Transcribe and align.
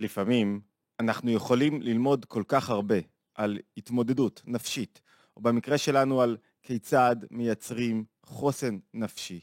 לפעמים 0.00 0.60
אנחנו 1.00 1.30
יכולים 1.30 1.82
ללמוד 1.82 2.24
כל 2.24 2.42
כך 2.48 2.70
הרבה 2.70 2.98
על 3.34 3.58
התמודדות 3.76 4.42
נפשית, 4.46 5.00
או 5.36 5.42
במקרה 5.42 5.78
שלנו 5.78 6.22
על 6.22 6.36
כיצד 6.62 7.16
מייצרים 7.30 8.04
חוסן 8.26 8.78
נפשי, 8.94 9.40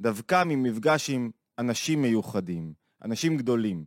דווקא 0.00 0.44
ממפגש 0.46 1.10
עם 1.10 1.30
אנשים 1.58 2.02
מיוחדים, 2.02 2.72
אנשים 3.04 3.36
גדולים, 3.36 3.84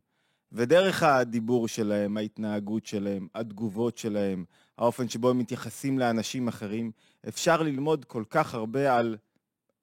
ודרך 0.51 1.03
הדיבור 1.03 1.67
שלהם, 1.67 2.17
ההתנהגות 2.17 2.85
שלהם, 2.85 3.27
התגובות 3.35 3.97
שלהם, 3.97 4.45
האופן 4.77 5.09
שבו 5.09 5.29
הם 5.29 5.37
מתייחסים 5.37 5.99
לאנשים 5.99 6.47
אחרים, 6.47 6.91
אפשר 7.27 7.61
ללמוד 7.61 8.05
כל 8.05 8.23
כך 8.29 8.53
הרבה 8.53 8.97
על 8.97 9.17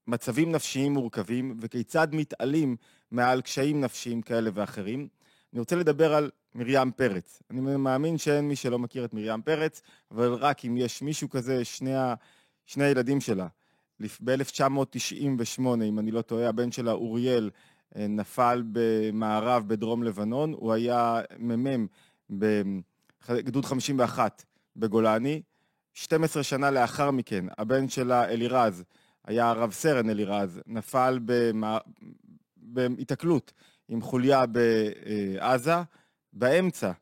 מצבים 0.06 0.52
נפשיים 0.52 0.92
מורכבים 0.92 1.56
וכיצד 1.60 2.08
מתעלים 2.12 2.76
מעל 3.10 3.40
קשיים 3.40 3.80
נפשיים 3.80 4.22
כאלה 4.22 4.50
ואחרים. 4.54 5.08
אני 5.52 5.60
רוצה 5.60 5.76
לדבר 5.76 6.14
על 6.14 6.30
מרים 6.54 6.92
פרץ. 6.92 7.42
אני 7.50 7.60
מאמין 7.60 8.18
שאין 8.18 8.48
מי 8.48 8.56
שלא 8.56 8.78
מכיר 8.78 9.04
את 9.04 9.14
מרים 9.14 9.42
פרץ, 9.42 9.82
אבל 10.10 10.34
רק 10.34 10.64
אם 10.64 10.76
יש 10.76 11.02
מישהו 11.02 11.30
כזה, 11.30 11.64
שני, 11.64 11.94
ה... 11.96 12.14
שני 12.66 12.84
הילדים 12.84 13.20
שלה, 13.20 13.46
ב-1998, 14.00 15.60
אם 15.60 15.98
אני 15.98 16.10
לא 16.10 16.22
טועה, 16.22 16.48
הבן 16.48 16.72
שלה, 16.72 16.92
אוריאל, 16.92 17.50
אה, 17.96 18.06
נפל 18.08 18.62
במערב 18.72 19.68
בדרום 19.68 20.02
לבנון, 20.02 20.52
הוא 20.52 20.72
היה 20.72 21.20
מ"מ 21.38 21.86
בגדוד 22.30 23.64
51 23.64 24.44
בגולני. 24.76 25.42
12 25.94 26.42
שנה 26.42 26.70
לאחר 26.70 27.10
מכן, 27.10 27.44
הבן 27.58 27.88
שלה, 27.88 28.24
אלירז, 28.24 28.84
היה 29.24 29.52
רב 29.52 29.72
סרן 29.72 30.10
אלירז, 30.10 30.60
נפל 30.66 31.18
בהיתקלות 32.56 33.52
עם 33.88 34.00
חוליה 34.00 34.44
בעזה. 34.46 35.74
באמצע, 36.32 36.92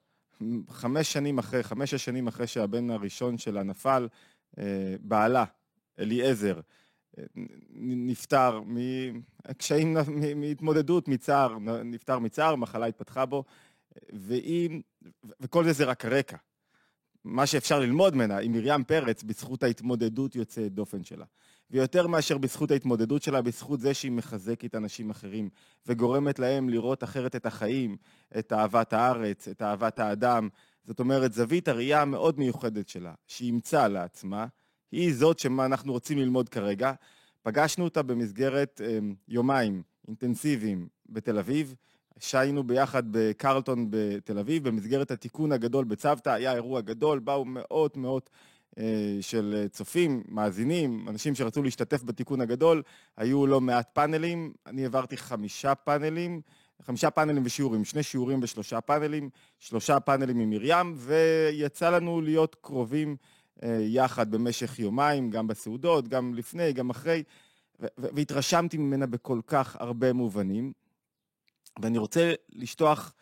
חמש 0.68 1.12
שנים 1.12 1.38
אחרי, 1.38 1.62
חמש-שש 1.62 2.04
שנים 2.04 2.26
אחרי 2.26 2.46
שהבן 2.46 2.90
הראשון 2.90 3.38
שלה 3.38 3.62
נפל, 3.62 4.08
אה, 4.58 4.94
בעלה, 5.00 5.44
אליעזר, 5.98 6.60
אה, 7.18 7.24
נפטר 7.80 8.60
מקשיים, 8.66 9.96
מהתמודדות, 10.36 11.08
מצער, 11.08 11.58
נפטר 11.84 12.18
מצער, 12.18 12.56
מחלה 12.56 12.86
התפתחה 12.86 13.26
בו, 13.26 13.44
והיא, 14.12 14.82
וכל 15.40 15.64
זה 15.64 15.72
זה 15.72 15.84
רק 15.84 16.04
הרקע. 16.04 16.36
מה 17.24 17.46
שאפשר 17.46 17.80
ללמוד 17.80 18.14
ממנה 18.14 18.38
עם 18.38 18.52
מרים 18.52 18.84
פרץ 18.84 19.22
בזכות 19.22 19.62
ההתמודדות 19.62 20.36
יוצאת 20.36 20.72
דופן 20.72 21.04
שלה. 21.04 21.24
ויותר 21.70 22.06
מאשר 22.06 22.38
בזכות 22.38 22.70
ההתמודדות 22.70 23.22
שלה, 23.22 23.42
בזכות 23.42 23.80
זה 23.80 23.94
שהיא 23.94 24.12
מחזקת 24.12 24.74
אנשים 24.74 25.10
אחרים 25.10 25.48
וגורמת 25.86 26.38
להם 26.38 26.68
לראות 26.68 27.04
אחרת 27.04 27.36
את 27.36 27.46
החיים, 27.46 27.96
את 28.38 28.52
אהבת 28.52 28.92
הארץ, 28.92 29.48
את 29.48 29.62
אהבת 29.62 29.98
האדם. 29.98 30.48
זאת 30.84 31.00
אומרת, 31.00 31.32
זווית 31.32 31.68
הראייה 31.68 32.02
המאוד 32.02 32.38
מיוחדת 32.38 32.88
שלה, 32.88 33.14
שהיא 33.26 33.46
אימצה 33.46 33.88
לעצמה, 33.88 34.46
היא 34.92 35.14
זאת 35.14 35.38
שמה 35.38 35.66
אנחנו 35.66 35.92
רוצים 35.92 36.18
ללמוד 36.18 36.48
כרגע. 36.48 36.92
פגשנו 37.42 37.84
אותה 37.84 38.02
במסגרת 38.02 38.80
אה, 38.84 38.98
יומיים 39.28 39.82
אינטנסיביים 40.08 40.88
בתל 41.08 41.38
אביב, 41.38 41.74
שהיינו 42.18 42.64
ביחד 42.64 43.02
בקרלטון 43.10 43.86
בתל 43.90 44.38
אביב, 44.38 44.68
במסגרת 44.68 45.10
התיקון 45.10 45.52
הגדול 45.52 45.84
בצוותא, 45.84 46.30
היה 46.30 46.52
אירוע 46.52 46.80
גדול, 46.80 47.18
באו 47.18 47.44
מאות 47.44 47.96
מאות 47.96 48.30
של 49.20 49.66
צופים, 49.70 50.22
מאזינים, 50.28 51.08
אנשים 51.08 51.34
שרצו 51.34 51.62
להשתתף 51.62 52.02
בתיקון 52.02 52.40
הגדול, 52.40 52.82
היו 53.16 53.46
לא 53.46 53.60
מעט 53.60 53.90
פאנלים, 53.92 54.52
אני 54.66 54.82
העברתי 54.82 55.16
חמישה 55.16 55.74
פאנלים, 55.74 56.40
חמישה 56.82 57.10
פאנלים 57.10 57.42
ושיעורים, 57.46 57.84
שני 57.84 58.02
שיעורים 58.02 58.40
ושלושה 58.42 58.80
פאנלים, 58.80 59.30
שלושה 59.58 60.00
פאנלים 60.00 60.40
עם 60.40 60.50
מרים, 60.50 60.94
ויצא 60.96 61.90
לנו 61.90 62.20
להיות 62.20 62.56
קרובים 62.60 63.16
אה, 63.62 63.78
יחד 63.80 64.30
במשך 64.30 64.78
יומיים, 64.78 65.30
גם 65.30 65.46
בסעודות, 65.46 66.08
גם 66.08 66.34
לפני, 66.34 66.72
גם 66.72 66.90
אחרי, 66.90 67.22
והתרשמתי 67.98 68.76
ממנה 68.76 69.06
בכל 69.06 69.40
כך 69.46 69.76
הרבה 69.80 70.12
מובנים. 70.12 70.72
ואני 71.82 71.98
רוצה 71.98 72.32
לשטוח 72.52 73.12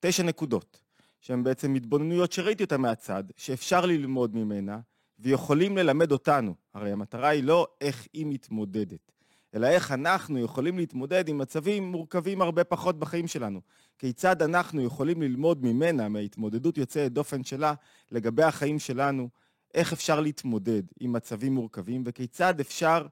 תשע 0.00 0.22
נקודות, 0.22 0.80
שהן 1.20 1.42
בעצם 1.44 1.74
התבוננויות 1.74 2.32
שראיתי 2.32 2.64
אותן 2.64 2.80
מהצד, 2.80 3.24
שאפשר 3.36 3.86
ללמוד 3.86 4.36
ממנה, 4.36 4.78
ויכולים 5.18 5.76
ללמד 5.76 6.12
אותנו. 6.12 6.54
הרי 6.74 6.92
המטרה 6.92 7.28
היא 7.28 7.44
לא 7.44 7.66
איך 7.80 8.06
היא 8.12 8.26
מתמודדת, 8.26 9.12
אלא 9.54 9.66
איך 9.66 9.92
אנחנו 9.92 10.38
יכולים 10.38 10.78
להתמודד 10.78 11.28
עם 11.28 11.38
מצבים 11.38 11.84
מורכבים 11.84 12.42
הרבה 12.42 12.64
פחות 12.64 12.98
בחיים 12.98 13.26
שלנו. 13.26 13.60
כיצד 13.98 14.42
אנחנו 14.42 14.82
יכולים 14.82 15.22
ללמוד 15.22 15.64
ממנה, 15.64 16.08
מההתמודדות 16.08 16.78
יוצאת 16.78 17.12
דופן 17.12 17.44
שלה, 17.44 17.74
לגבי 18.10 18.42
החיים 18.42 18.78
שלנו, 18.78 19.28
איך 19.74 19.92
אפשר 19.92 20.20
להתמודד 20.20 20.82
עם 21.00 21.12
מצבים 21.12 21.54
מורכבים, 21.54 22.02
וכיצד 22.06 22.60
אפשר 22.60 23.06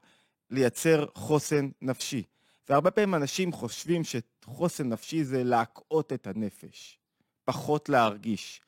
לייצר 0.51 1.05
חוסן 1.15 1.69
נפשי. 1.81 2.23
והרבה 2.69 2.91
פעמים 2.91 3.15
אנשים 3.15 3.51
חושבים 3.51 4.01
שחוסן 4.03 4.89
נפשי 4.89 5.23
זה 5.23 5.43
להקאות 5.43 6.13
את 6.13 6.27
הנפש, 6.27 6.99
פחות 7.45 7.89
להרגיש. 7.89 8.61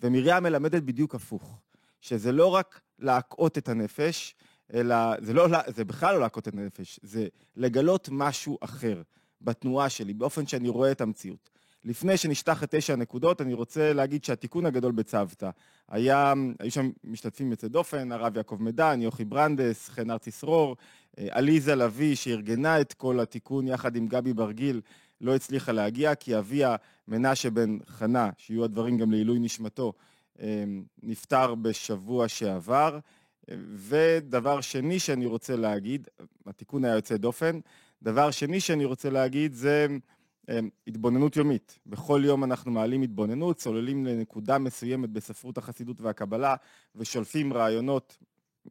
ומרים 0.00 0.42
מלמדת 0.42 0.82
בדיוק 0.82 1.14
הפוך, 1.14 1.60
שזה 2.06 2.32
לא 2.32 2.46
רק 2.46 2.80
להקאות 2.98 3.58
את 3.58 3.68
הנפש, 3.68 4.34
אלא 4.74 4.96
זה, 5.20 5.32
לא, 5.32 5.46
זה 5.66 5.84
בכלל 5.84 6.14
לא 6.14 6.20
להקאות 6.20 6.48
את 6.48 6.54
הנפש, 6.54 7.00
זה 7.02 7.26
לגלות 7.56 8.08
משהו 8.12 8.58
אחר 8.60 9.02
בתנועה 9.40 9.88
שלי, 9.88 10.14
באופן 10.14 10.46
שאני 10.46 10.68
רואה 10.68 10.92
את 10.92 11.00
המציאות. 11.00 11.50
לפני 11.84 12.16
שנשטח 12.16 12.62
את 12.62 12.74
תשע 12.74 12.92
הנקודות, 12.92 13.40
אני 13.40 13.54
רוצה 13.54 13.92
להגיד 13.92 14.24
שהתיקון 14.24 14.66
הגדול 14.66 14.92
בצוותא, 14.92 15.50
היה, 15.88 16.32
היו 16.58 16.70
שם 16.70 16.90
משתתפים 17.04 17.50
יוצאי 17.50 17.68
דופן, 17.68 18.12
הרב 18.12 18.36
יעקב 18.36 18.56
מדן, 18.60 19.02
יוכי 19.02 19.24
ברנדס, 19.24 19.88
חן 19.88 20.10
ארצי 20.10 20.30
שרור, 20.30 20.76
אה, 21.18 21.26
עליזה 21.30 21.74
לביא, 21.74 22.14
שארגנה 22.14 22.80
את 22.80 22.92
כל 22.92 23.20
התיקון 23.20 23.68
יחד 23.68 23.96
עם 23.96 24.06
גבי 24.06 24.32
ברגיל, 24.32 24.80
לא 25.20 25.34
הצליחה 25.34 25.72
להגיע, 25.72 26.14
כי 26.14 26.38
אביה, 26.38 26.76
מנשה 27.08 27.50
בן 27.50 27.78
חנה, 27.86 28.30
שיהיו 28.36 28.64
הדברים 28.64 28.98
גם 28.98 29.10
לעילוי 29.10 29.38
נשמתו, 29.38 29.92
נפטר 31.02 31.54
בשבוע 31.54 32.28
שעבר. 32.28 32.98
ודבר 33.74 34.60
שני 34.60 34.98
שאני 34.98 35.26
רוצה 35.26 35.56
להגיד, 35.56 36.08
התיקון 36.46 36.84
היה 36.84 36.94
יוצא 36.94 37.16
דופן, 37.16 37.60
דבר 38.02 38.30
שני 38.30 38.60
שאני 38.60 38.84
רוצה 38.84 39.10
להגיד 39.10 39.54
זה 39.54 39.86
התבוננות 40.86 41.36
יומית. 41.36 41.78
בכל 41.86 42.22
יום 42.24 42.44
אנחנו 42.44 42.70
מעלים 42.70 43.02
התבוננות, 43.02 43.56
צוללים 43.56 44.06
לנקודה 44.06 44.58
מסוימת 44.58 45.10
בספרות 45.10 45.58
החסידות 45.58 46.00
והקבלה 46.00 46.54
ושולפים 46.94 47.52
רעיונות 47.52 48.16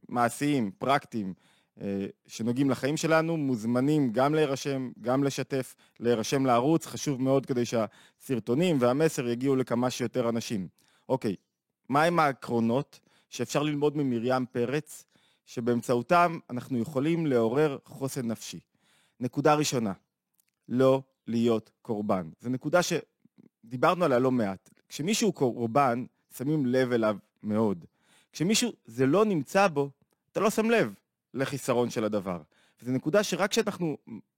מעשיים, 0.09 0.71
פרקטיים, 0.71 1.33
אה, 1.81 2.05
שנוגעים 2.27 2.69
לחיים 2.69 2.97
שלנו, 2.97 3.37
מוזמנים 3.37 4.11
גם 4.11 4.35
להירשם, 4.35 4.91
גם 5.01 5.23
לשתף, 5.23 5.75
להירשם 5.99 6.45
לערוץ, 6.45 6.85
חשוב 6.85 7.21
מאוד 7.21 7.45
כדי 7.45 7.63
שהסרטונים 7.65 8.77
והמסר 8.79 9.27
יגיעו 9.27 9.55
לכמה 9.55 9.89
שיותר 9.89 10.29
אנשים. 10.29 10.67
אוקיי, 11.09 11.35
מהם 11.89 12.19
העקרונות 12.19 12.99
שאפשר 13.29 13.63
ללמוד 13.63 13.97
ממרים 13.97 14.45
פרץ, 14.45 15.05
שבאמצעותם 15.45 16.39
אנחנו 16.49 16.77
יכולים 16.77 17.25
לעורר 17.25 17.77
חוסן 17.85 18.27
נפשי? 18.27 18.59
נקודה 19.19 19.53
ראשונה, 19.53 19.93
לא 20.69 21.01
להיות 21.27 21.71
קורבן. 21.81 22.29
זו 22.39 22.49
נקודה 22.49 22.79
שדיברנו 22.83 24.05
עליה 24.05 24.19
לא 24.19 24.31
מעט. 24.31 24.69
כשמישהו 24.89 25.33
קורבן, 25.33 26.05
שמים 26.37 26.65
לב 26.65 26.91
אליו 26.91 27.17
מאוד. 27.43 27.85
כשמישהו 28.31 28.71
זה 28.85 29.05
לא 29.05 29.25
נמצא 29.25 29.67
בו, 29.67 29.89
אתה 30.31 30.39
לא 30.39 30.49
שם 30.49 30.69
לב 30.69 30.93
לחיסרון 31.33 31.89
של 31.89 32.03
הדבר. 32.03 32.41
וזו 32.81 32.91
נקודה 32.91 33.23
שרק 33.23 33.51
כשאנחנו 33.51 33.97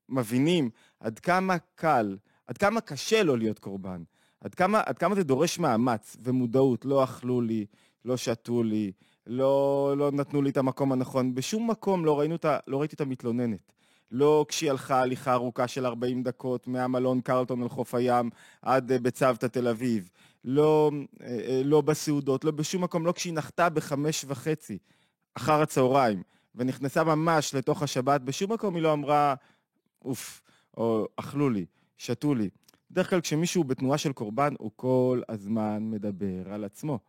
מבינים 0.09 0.69
עד 0.99 1.19
כמה 1.19 1.57
קל, 1.75 2.17
עד 2.47 2.57
כמה 2.57 2.81
קשה 2.81 3.23
לא 3.23 3.37
להיות 3.37 3.59
קורבן, 3.59 4.03
עד 4.41 4.55
כמה, 4.55 4.81
עד 4.85 4.97
כמה 4.97 5.15
זה 5.15 5.23
דורש 5.23 5.59
מאמץ 5.59 6.17
ומודעות, 6.23 6.85
לא 6.85 7.03
אכלו 7.03 7.41
לי, 7.41 7.65
לא 8.05 8.17
שתו 8.17 8.63
לי, 8.63 8.91
לא, 9.27 9.93
לא 9.97 10.11
נתנו 10.11 10.41
לי 10.41 10.49
את 10.49 10.57
המקום 10.57 10.91
הנכון, 10.91 11.35
בשום 11.35 11.69
מקום 11.71 12.05
לא, 12.05 12.19
ראינו, 12.19 12.35
לא 12.67 12.79
ראיתי 12.79 12.93
אותה 12.93 13.05
מתלוננת. 13.05 13.71
לא 14.11 14.45
כשהיא 14.49 14.71
הלכה 14.71 15.01
הליכה 15.01 15.33
ארוכה 15.33 15.67
של 15.67 15.85
40 15.85 16.23
דקות 16.23 16.67
מהמלון 16.67 17.21
קרלטון 17.21 17.61
על 17.61 17.69
חוף 17.69 17.95
הים 17.95 18.29
עד 18.61 18.91
אה, 18.91 18.99
בצוותא 18.99 19.45
תל 19.45 19.67
אביב, 19.67 20.09
לא, 20.45 20.91
אה, 21.21 21.27
אה, 21.27 21.61
לא 21.63 21.81
בסעודות, 21.81 22.43
לא 22.43 22.51
בשום 22.51 22.83
מקום, 22.83 23.05
לא 23.05 23.11
כשהיא 23.11 23.33
נחתה 23.33 23.69
בחמש 23.69 24.25
וחצי 24.27 24.77
אחר 25.33 25.61
הצהריים 25.61 26.23
ונכנסה 26.55 27.03
ממש 27.03 27.55
לתוך 27.55 27.83
השבת, 27.83 28.21
בשום 28.21 28.53
מקום 28.53 28.75
היא 28.75 28.83
לא 28.83 28.93
אמרה, 28.93 29.35
אוף, 30.05 30.41
או 30.77 31.07
אכלו 31.15 31.49
לי, 31.49 31.65
שתו 31.97 32.35
לי. 32.35 32.49
בדרך 32.91 33.09
כלל 33.09 33.21
כשמישהו 33.21 33.63
בתנועה 33.63 33.97
של 33.97 34.13
קורבן, 34.13 34.53
הוא 34.59 34.71
כל 34.75 35.21
הזמן 35.29 35.83
מדבר 35.91 36.53
על 36.53 36.63
עצמו 36.63 36.99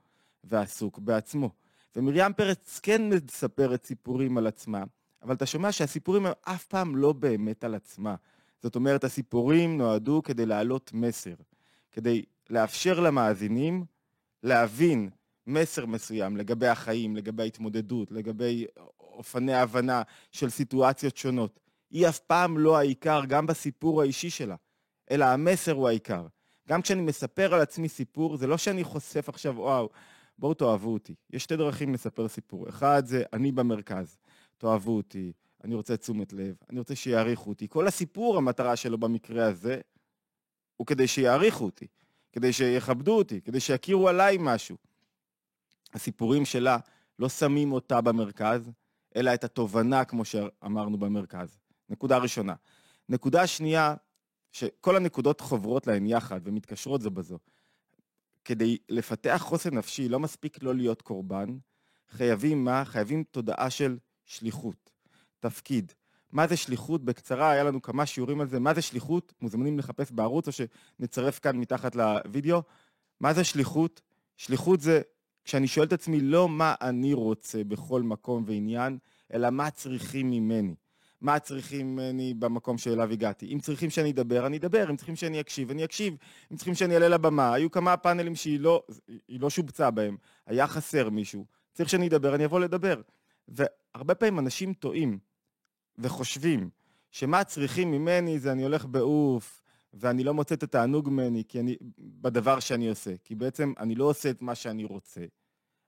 ועסוק 0.45 0.99
בעצמו. 0.99 1.51
ומרים 1.97 2.33
פרץ 2.33 2.81
כן 2.83 3.09
מספרת 3.09 3.85
סיפורים 3.85 4.39
על 4.39 4.47
עצמה, 4.47 4.85
אבל 5.23 5.35
אתה 5.35 5.47
שומע 5.47 5.73
שהסיפורים 5.73 6.27
הם 6.27 6.33
אף 6.43 6.65
פעם 6.65 6.97
לא 6.97 7.13
באמת 7.13 7.65
על 7.65 7.75
עצמה. 7.75 8.15
זאת 8.63 8.77
אומרת, 8.77 9.05
הסיפורים 9.05 9.79
נועדו 9.79 10.23
כדי 10.25 10.47
להעלות 10.47 10.91
מסר, 10.95 11.35
כדי 11.93 12.25
לאפשר 12.51 13.01
למאזינים 13.01 13.85
להבין 14.43 15.11
מסר 15.47 15.87
מסוים 15.87 16.37
לגבי 16.37 16.67
החיים, 16.67 17.17
לגבי 17.17 17.43
ההתמודדות, 17.43 18.11
לגבי 18.11 18.67
אופני 19.01 19.55
הבנה 19.55 20.03
של 20.33 20.51
סיטואציות 20.51 21.17
שונות. 21.17 21.61
היא 21.91 22.09
אף 22.09 22.19
פעם 22.19 22.59
לא 22.59 22.79
העיקר, 22.79 23.25
גם 23.29 23.47
בסיפור 23.47 24.03
האישי 24.03 24.31
שלה, 24.31 24.57
אלא 25.11 25.25
המסר 25.25 25.73
הוא 25.73 25.89
העיקר. 25.89 26.27
גם 26.69 26.83
כשאני 26.83 27.03
מספר 27.03 27.55
על 27.55 27.61
עצמי 27.61 27.89
סיפור, 27.89 28.37
זה 28.37 28.47
לא 28.47 28.57
שאני 28.57 28.85
חושף 28.85 29.29
עכשיו, 29.29 29.55
וואו, 29.57 29.89
בואו 30.39 30.55
תאהבו 30.55 30.93
אותי. 30.93 31.15
יש 31.31 31.43
שתי 31.43 31.57
דרכים 31.57 31.95
לספר 31.95 32.29
סיפור. 32.29 32.69
אחד 32.69 33.03
זה 33.07 33.23
אני 33.33 33.53
במרכז, 33.53 34.19
תאהבו 34.59 34.97
אותי, 34.97 35.33
אני 35.65 35.75
רוצה 35.75 35.97
תשומת 35.97 36.33
לב, 36.33 36.57
אני 36.71 36.79
רוצה 36.79 36.95
שיעריכו 36.95 37.51
אותי. 37.51 37.69
כל 37.69 37.87
הסיפור, 37.87 38.37
המטרה 38.37 38.77
שלו 38.77 38.99
במקרה 38.99 39.47
הזה, 39.47 39.81
הוא 40.77 40.87
כדי 40.87 41.07
שיעריכו 41.07 41.65
אותי, 41.65 41.87
כדי 42.33 42.53
שיכבדו 42.53 43.17
אותי, 43.19 43.41
כדי 43.41 43.61
שיכירו 43.61 44.09
עליי 44.09 44.37
משהו. 44.41 44.77
הסיפורים 45.95 46.45
שלה 46.45 46.79
לא 47.19 47.29
שמים 47.29 47.73
אותה 47.73 48.01
במרכז, 48.01 48.71
אלא 49.17 49.35
את 49.35 49.45
התובנה, 49.45 50.05
כמו 50.05 50.25
שאמרנו, 50.25 50.99
במרכז. 50.99 51.59
נקודה 51.89 52.19
ראשונה. 52.19 52.55
נקודה 53.09 53.47
שנייה, 53.47 53.95
שכל 54.53 54.97
הנקודות 54.97 55.41
חוברות 55.41 55.87
להן 55.87 56.07
יחד 56.07 56.41
ומתקשרות 56.45 57.01
זו 57.01 57.11
בזו. 57.11 57.39
כדי 58.45 58.79
לפתח 58.89 59.41
חוסן 59.45 59.75
נפשי, 59.75 60.09
לא 60.09 60.21
מספיק 60.21 60.63
לא 60.63 60.75
להיות 60.75 61.03
קורבן, 61.03 61.59
חייבים 62.11 62.65
מה? 62.65 62.85
חייבים 62.85 63.25
תודעה 63.31 63.71
של 63.71 63.99
שליחות, 64.27 64.91
תפקיד. 65.41 65.93
מה 66.33 66.47
זה 66.47 66.57
שליחות? 66.57 67.05
בקצרה, 67.05 67.51
היה 67.51 67.65
לנו 67.65 67.83
כמה 67.83 68.07
שיעורים 68.07 68.41
על 68.41 68.49
זה. 68.49 68.59
מה 68.59 68.75
זה 68.75 68.83
שליחות? 68.83 69.33
מוזמנים 69.41 69.79
לחפש 69.79 70.13
בערוץ 70.13 70.47
או 70.47 70.53
שנצרף 70.53 71.39
כאן 71.39 71.57
מתחת 71.57 71.97
לוידאו. 71.97 72.63
מה 73.21 73.35
זה 73.35 73.45
שליחות? 73.45 74.01
שליחות 74.37 74.81
זה 74.81 75.01
כשאני 75.45 75.67
שואל 75.67 75.87
את 75.87 75.93
עצמי 75.93 76.21
לא 76.21 76.49
מה 76.49 76.75
אני 76.81 77.15
רוצה 77.15 77.65
בכל 77.65 78.03
מקום 78.03 78.45
ועניין, 78.47 78.99
אלא 79.33 79.51
מה 79.51 79.71
צריכים 79.71 80.31
ממני. 80.31 80.75
מה 81.21 81.39
צריכים 81.39 81.97
ממני 81.97 82.35
במקום 82.35 82.79
שאליו 82.79 83.11
הגעתי. 83.13 83.55
אם 83.55 83.59
צריכים 83.61 83.91
שאני 83.91 84.11
אדבר, 84.11 84.47
אני 84.47 84.57
אדבר, 84.57 84.91
אם 84.91 84.97
צריכים 84.97 85.17
שאני 85.17 85.41
אקשיב, 85.41 85.71
אני 85.71 85.85
אקשיב, 85.85 86.17
אם 86.53 86.57
צריכים 86.57 86.75
שאני 86.75 86.95
אעלה 86.95 87.09
לבמה. 87.09 87.55
היו 87.55 87.71
כמה 87.71 87.97
פאנלים 87.97 88.35
שהיא 88.35 88.61
לא, 88.61 88.83
לא 89.29 89.51
שובצה 89.51 89.91
בהם, 89.91 90.17
היה 90.47 90.67
חסר 90.67 91.11
מישהו. 91.11 91.45
צריך 91.73 91.89
שאני 91.89 92.09
אדבר, 92.09 92.35
אני 92.35 92.45
אבוא 92.45 92.61
לדבר. 92.61 93.01
והרבה 93.49 94.15
פעמים 94.15 94.39
אנשים 94.39 94.75
טועים 94.75 95.19
וחושבים 95.99 96.71
שמה 97.11 97.45
צריכים 97.45 97.91
ממני 97.91 98.39
זה 98.39 98.53
אני 98.53 98.63
הולך 98.63 98.87
בעוף, 98.87 99.63
ואני 99.95 100.25
לא 100.25 100.35
מוצא 100.35 100.55
את 100.55 100.63
התענוג 100.63 101.09
ממני 101.09 101.43
כי 101.49 101.61
אני, 101.61 101.77
בדבר 101.99 102.61
שאני 102.61 102.89
עושה. 102.89 103.11
כי 103.25 103.35
בעצם 103.35 103.73
אני 103.79 103.95
לא 103.95 104.05
עושה 104.05 104.31
את 104.31 104.43
מה 104.43 104.55
שאני 104.55 104.85
רוצה, 104.85 105.21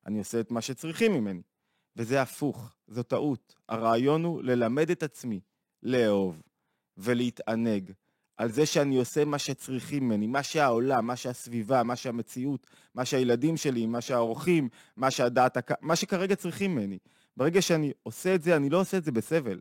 אני 0.07 0.19
עושה 0.19 0.41
את 0.41 0.51
מה 0.51 0.61
שצריכים 0.61 1.13
ממני. 1.15 1.43
וזה 1.97 2.23
הפוך, 2.23 2.73
זו 2.89 3.03
טעות. 3.03 3.55
הרעיון 3.69 4.25
הוא 4.25 4.43
ללמד 4.43 4.91
את 4.91 5.03
עצמי 5.03 5.41
לאהוב 5.83 6.43
ולהתענג 6.97 7.93
על 8.41 8.53
זה 8.53 8.67
שאני 8.67 8.97
עושה 8.97 9.25
מה 9.25 9.39
שצריכים 9.39 10.05
ממני, 10.05 10.27
מה 10.27 10.43
שהעולם, 10.43 11.07
מה 11.07 11.17
שהסביבה, 11.17 11.83
מה 11.83 11.97
שהמציאות, 11.97 12.67
מה 12.95 13.05
שהילדים 13.05 13.57
שלי, 13.57 13.87
מה 13.87 14.01
שהאורחים, 14.01 14.69
מה 14.97 15.11
שהדעת, 15.11 15.57
מה 15.81 15.97
שכרגע 15.97 16.37
צריכים 16.37 16.75
ממני. 16.75 16.99
ברגע 17.37 17.63
שאני 17.63 17.93
עושה 18.03 18.35
את 18.35 18.43
זה, 18.43 18.57
אני 18.57 18.71
לא 18.71 18.81
עושה 18.81 18.97
את 18.97 19.05
זה 19.05 19.13
בסבל. 19.13 19.61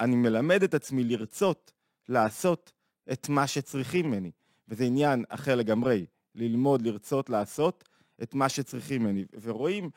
אני 0.00 0.16
מלמד 0.16 0.62
את 0.62 0.74
עצמי 0.74 1.04
לרצות 1.04 1.72
לעשות 2.08 2.72
את 3.12 3.28
מה 3.28 3.46
שצריכים 3.46 4.06
ממני. 4.06 4.30
וזה 4.68 4.84
עניין 4.84 5.24
אחר 5.28 5.54
לגמרי, 5.54 6.06
ללמוד, 6.34 6.82
לרצות, 6.82 7.30
לעשות 7.30 7.84
את 8.22 8.34
מה 8.34 8.48
שצריכים 8.48 9.02
ממני. 9.02 9.24
ורואים, 9.42 9.90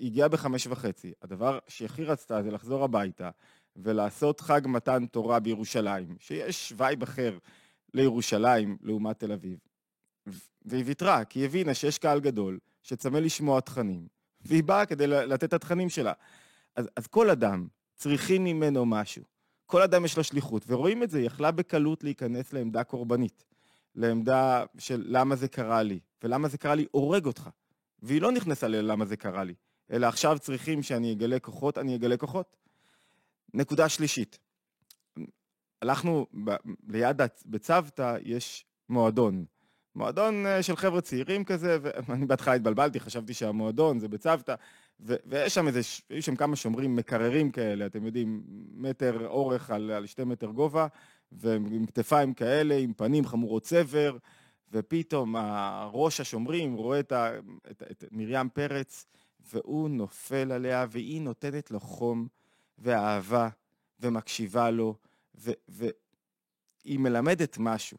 הגיעה 0.00 0.28
בחמש 0.28 0.66
וחצי. 0.66 1.12
הדבר 1.22 1.58
שהכי 1.68 2.04
רצתה 2.04 2.42
זה 2.42 2.50
לחזור 2.50 2.84
הביתה 2.84 3.30
ולעשות 3.76 4.40
חג 4.40 4.60
מתן 4.64 5.06
תורה 5.06 5.40
בירושלים, 5.40 6.16
שיש 6.18 6.72
וייב 6.76 7.02
אחר 7.02 7.38
לירושלים 7.94 8.76
לעומת 8.82 9.18
תל 9.18 9.32
אביב. 9.32 9.58
והיא 10.64 10.84
ויתרה, 10.86 11.24
כי 11.24 11.38
היא 11.38 11.46
הבינה 11.46 11.74
שיש 11.74 11.98
קהל 11.98 12.20
גדול 12.20 12.58
שצמא 12.82 13.18
לשמוע 13.18 13.60
תכנים, 13.60 14.06
והיא 14.40 14.64
באה 14.64 14.86
כדי 14.86 15.06
לתת 15.06 15.44
את 15.44 15.52
התכנים 15.52 15.88
שלה. 15.88 16.12
אז, 16.76 16.88
אז 16.96 17.06
כל 17.06 17.30
אדם, 17.30 17.66
צריכים 17.94 18.44
ממנו 18.44 18.86
משהו. 18.86 19.22
כל 19.66 19.82
אדם 19.82 20.04
יש 20.04 20.16
לו 20.16 20.24
שליחות, 20.24 20.64
ורואים 20.66 21.02
את 21.02 21.10
זה, 21.10 21.18
היא 21.18 21.26
יכלה 21.26 21.50
בקלות 21.50 22.04
להיכנס 22.04 22.52
לעמדה 22.52 22.84
קורבנית, 22.84 23.44
לעמדה 23.94 24.64
של 24.78 25.04
למה 25.06 25.36
זה 25.36 25.48
קרה 25.48 25.82
לי, 25.82 26.00
ולמה 26.24 26.48
זה 26.48 26.58
קרה 26.58 26.74
לי 26.74 26.86
הורג 26.90 27.26
אותך. 27.26 27.50
והיא 28.02 28.22
לא 28.22 28.32
נכנסה 28.32 28.68
ללמה 28.68 29.04
זה 29.04 29.16
קרה 29.16 29.44
לי, 29.44 29.54
אלא 29.90 30.06
עכשיו 30.06 30.38
צריכים 30.38 30.82
שאני 30.82 31.12
אגלה 31.12 31.38
כוחות, 31.38 31.78
אני 31.78 31.96
אגלה 31.96 32.16
כוחות. 32.16 32.56
נקודה 33.54 33.88
שלישית, 33.88 34.38
הלכנו 35.82 36.26
ב, 36.44 36.50
ליד, 36.88 37.20
בצוותא 37.46 38.16
יש 38.22 38.64
מועדון. 38.88 39.44
מועדון 39.94 40.46
אה, 40.46 40.62
של 40.62 40.76
חבר'ה 40.76 41.00
צעירים 41.00 41.44
כזה, 41.44 41.78
ואני 41.82 42.26
בהתחלה 42.30 42.54
התבלבלתי, 42.54 43.00
חשבתי 43.00 43.34
שהמועדון 43.34 43.98
זה 43.98 44.08
בצוותא, 44.08 44.54
ויש 45.00 45.54
שם 45.54 45.66
איזה, 45.66 45.80
היו 46.10 46.22
שם 46.22 46.36
כמה 46.36 46.56
שומרים 46.56 46.96
מקררים 46.96 47.50
כאלה, 47.50 47.86
אתם 47.86 48.06
יודעים, 48.06 48.42
מטר 48.74 49.26
אורך 49.26 49.70
על, 49.70 49.90
על 49.90 50.06
שתי 50.06 50.24
מטר 50.24 50.46
גובה, 50.46 50.86
ועם 51.32 51.86
כתפיים 51.86 52.34
כאלה, 52.34 52.74
עם 52.74 52.92
פנים 52.92 53.26
חמורות 53.26 53.62
צבר, 53.62 54.16
ופתאום 54.72 55.36
ראש 55.92 56.20
השומרים 56.20 56.74
רואה 56.74 57.00
את, 57.00 57.12
ה, 57.12 57.30
את, 57.70 57.82
את 57.90 58.04
מרים 58.12 58.48
פרץ, 58.48 59.06
והוא 59.52 59.88
נופל 59.88 60.52
עליה, 60.52 60.86
והיא 60.90 61.20
נותנת 61.20 61.70
לו 61.70 61.80
חום 61.80 62.28
ואהבה, 62.78 63.48
ומקשיבה 64.00 64.70
לו, 64.70 64.94
והיא 65.68 65.92
מלמדת 66.98 67.56
משהו. 67.58 67.98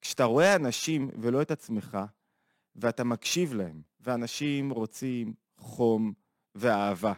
כשאתה 0.00 0.24
רואה 0.24 0.56
אנשים 0.56 1.10
ולא 1.20 1.42
את 1.42 1.50
עצמך, 1.50 1.98
ואתה 2.76 3.04
מקשיב 3.04 3.54
להם, 3.54 3.82
ואנשים 4.00 4.70
רוצים 4.70 5.34
חום 5.58 6.12
ואהבה. 6.54 7.12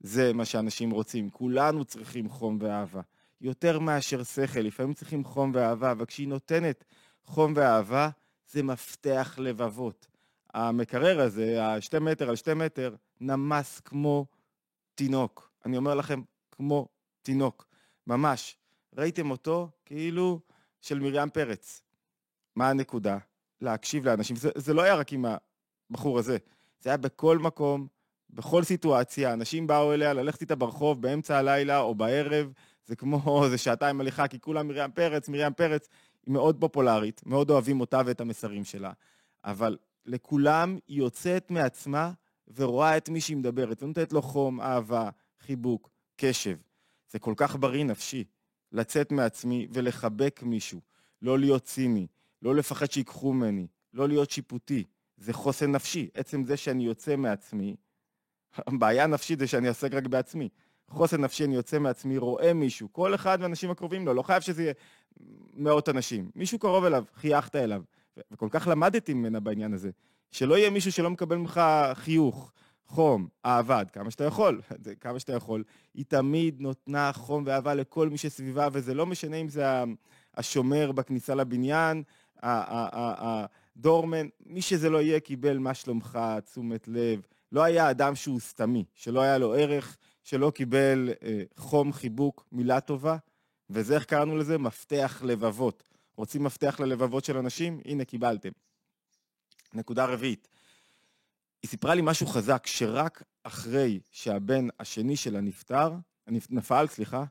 זה 0.00 0.32
מה 0.32 0.44
שאנשים 0.44 0.90
רוצים. 0.90 1.30
כולנו 1.30 1.84
צריכים 1.84 2.28
חום 2.28 2.58
ואהבה. 2.60 3.00
יותר 3.40 3.78
מאשר 3.78 4.22
שכל, 4.22 4.60
לפעמים 4.60 4.94
צריכים 4.94 5.24
חום 5.24 5.50
ואהבה, 5.54 5.92
אבל 5.92 6.06
כשהיא 6.06 6.28
נותנת 6.28 6.84
חום 7.24 7.52
ואהבה, 7.56 8.10
זה 8.50 8.62
מפתח 8.62 9.34
לבבות. 9.38 10.06
המקרר 10.54 11.20
הזה, 11.20 11.66
השתי 11.66 11.98
מטר 11.98 12.28
על 12.28 12.36
שתי 12.36 12.54
מטר, 12.54 12.94
נמס 13.20 13.80
כמו 13.80 14.26
תינוק. 14.94 15.50
אני 15.66 15.76
אומר 15.76 15.94
לכם, 15.94 16.22
כמו 16.50 16.88
תינוק. 17.22 17.66
ממש. 18.06 18.56
ראיתם 18.96 19.30
אותו 19.30 19.68
כאילו 19.84 20.40
של 20.80 20.98
מרים 20.98 21.30
פרץ. 21.30 21.82
מה 22.56 22.70
הנקודה? 22.70 23.18
להקשיב 23.60 24.04
לאנשים. 24.04 24.36
זה, 24.36 24.50
זה 24.54 24.74
לא 24.74 24.82
היה 24.82 24.94
רק 24.94 25.12
עם 25.12 25.24
הבחור 25.90 26.18
הזה, 26.18 26.36
זה 26.80 26.90
היה 26.90 26.96
בכל 26.96 27.38
מקום, 27.38 27.86
בכל 28.30 28.64
סיטואציה. 28.64 29.32
אנשים 29.32 29.66
באו 29.66 29.92
אליה 29.92 30.12
ללכת 30.12 30.40
איתה 30.40 30.54
ברחוב 30.54 31.02
באמצע 31.02 31.38
הלילה 31.38 31.80
או 31.80 31.94
בערב, 31.94 32.52
זה 32.86 32.96
כמו 32.96 33.20
איזה 33.44 33.58
שעתיים 33.58 34.00
הליכה, 34.00 34.28
כי 34.28 34.40
כולם 34.40 34.68
מרים 34.68 34.90
פרץ, 34.90 35.28
מרים 35.28 35.52
פרץ. 35.52 35.88
היא 36.26 36.32
מאוד 36.32 36.56
פופולרית, 36.60 37.20
מאוד 37.26 37.50
אוהבים 37.50 37.80
אותה 37.80 38.02
ואת 38.06 38.20
המסרים 38.20 38.64
שלה, 38.64 38.92
אבל 39.44 39.76
לכולם 40.06 40.78
היא 40.88 40.98
יוצאת 40.98 41.50
מעצמה 41.50 42.12
ורואה 42.54 42.96
את 42.96 43.08
מי 43.08 43.20
שהיא 43.20 43.36
מדברת, 43.36 43.82
ונותנת 43.82 44.12
לו 44.12 44.22
חום, 44.22 44.60
אהבה, 44.60 45.10
חיבוק, 45.40 45.90
קשב. 46.16 46.56
זה 47.10 47.18
כל 47.18 47.34
כך 47.36 47.56
בריא 47.56 47.84
נפשי, 47.84 48.24
לצאת 48.72 49.12
מעצמי 49.12 49.66
ולחבק 49.70 50.40
מישהו, 50.42 50.80
לא 51.22 51.38
להיות 51.38 51.64
ציני, 51.64 52.06
לא 52.42 52.54
לפחד 52.54 52.90
שיקחו 52.90 53.32
ממני, 53.32 53.66
לא 53.92 54.08
להיות 54.08 54.30
שיפוטי. 54.30 54.84
זה 55.16 55.32
חוסן 55.32 55.72
נפשי. 55.72 56.08
עצם 56.14 56.44
זה 56.44 56.56
שאני 56.56 56.84
יוצא 56.84 57.16
מעצמי, 57.16 57.76
הבעיה 58.56 59.04
הנפשית 59.04 59.38
זה 59.38 59.46
שאני 59.46 59.68
עוסק 59.68 59.94
רק 59.94 60.06
בעצמי. 60.06 60.48
חוסן 60.88 61.20
נפשי, 61.20 61.44
אני 61.44 61.54
יוצא 61.54 61.78
מעצמי, 61.78 62.18
רואה 62.18 62.54
מישהו, 62.54 62.92
כל 62.92 63.14
אחד 63.14 63.40
מהאנשים 63.40 63.70
הקרובים 63.70 64.06
לו, 64.06 64.14
לא 64.14 64.22
חייב 64.22 64.42
שזה 64.42 64.62
יהיה 64.62 64.74
מאות 65.54 65.88
אנשים. 65.88 66.30
מישהו 66.34 66.58
קרוב 66.58 66.84
אליו, 66.84 67.04
חייכת 67.14 67.56
אליו. 67.56 67.82
וכל 68.30 68.48
כך 68.50 68.68
למדתי 68.70 69.14
ממנה 69.14 69.40
בעניין 69.40 69.72
הזה, 69.72 69.90
שלא 70.30 70.58
יהיה 70.58 70.70
מישהו 70.70 70.92
שלא 70.92 71.10
מקבל 71.10 71.36
ממך 71.36 71.60
חיוך, 71.94 72.52
חום, 72.86 73.28
אהבה, 73.44 73.78
עד 73.78 73.90
כמה 73.90 74.10
שאתה 74.10 74.24
יכול, 74.24 74.60
כמה 75.00 75.18
שאתה 75.18 75.32
יכול. 75.32 75.64
היא 75.94 76.04
תמיד 76.08 76.60
נותנה 76.60 77.12
חום 77.12 77.42
ואהבה 77.46 77.74
לכל 77.74 78.08
מי 78.08 78.18
שסביבה, 78.18 78.68
וזה 78.72 78.94
לא 78.94 79.06
משנה 79.06 79.36
אם 79.36 79.48
זה 79.48 79.64
השומר 80.34 80.92
בכניסה 80.92 81.34
לבניין, 81.34 82.02
הדורמן, 82.42 84.26
מי 84.46 84.62
שזה 84.62 84.90
לא 84.90 85.02
יהיה 85.02 85.20
קיבל 85.20 85.58
מה 85.58 85.74
שלומך, 85.74 86.18
תשומת 86.44 86.88
לב. 86.88 87.26
לא 87.52 87.62
היה 87.62 87.90
אדם 87.90 88.14
שהוא 88.14 88.40
סתמי, 88.40 88.84
שלא 88.94 89.20
היה 89.20 89.38
לו 89.38 89.54
ערך, 89.54 89.96
שלא 90.22 90.50
קיבל 90.50 91.10
אה, 91.22 91.42
חום, 91.56 91.92
חיבוק, 91.92 92.46
מילה 92.52 92.80
טובה, 92.80 93.16
וזה 93.70 93.94
איך 93.94 94.04
קראנו 94.04 94.36
לזה? 94.36 94.58
מפתח 94.58 95.22
לבבות. 95.24 95.82
רוצים 96.16 96.44
מפתח 96.44 96.80
ללבבות 96.80 97.24
של 97.24 97.36
אנשים? 97.36 97.80
הנה, 97.84 98.04
קיבלתם. 98.04 98.50
נקודה 99.74 100.04
רביעית, 100.04 100.48
היא 101.62 101.68
סיפרה 101.68 101.94
לי 101.94 102.02
משהו 102.04 102.26
חזק, 102.26 102.66
שרק 102.66 103.22
אחרי 103.42 104.00
שהבן 104.10 104.66
השני 104.80 105.16
שלה 105.16 105.40
נפטר, 105.40 105.92
נפל, 106.50 106.86
סליחה, 106.86 107.24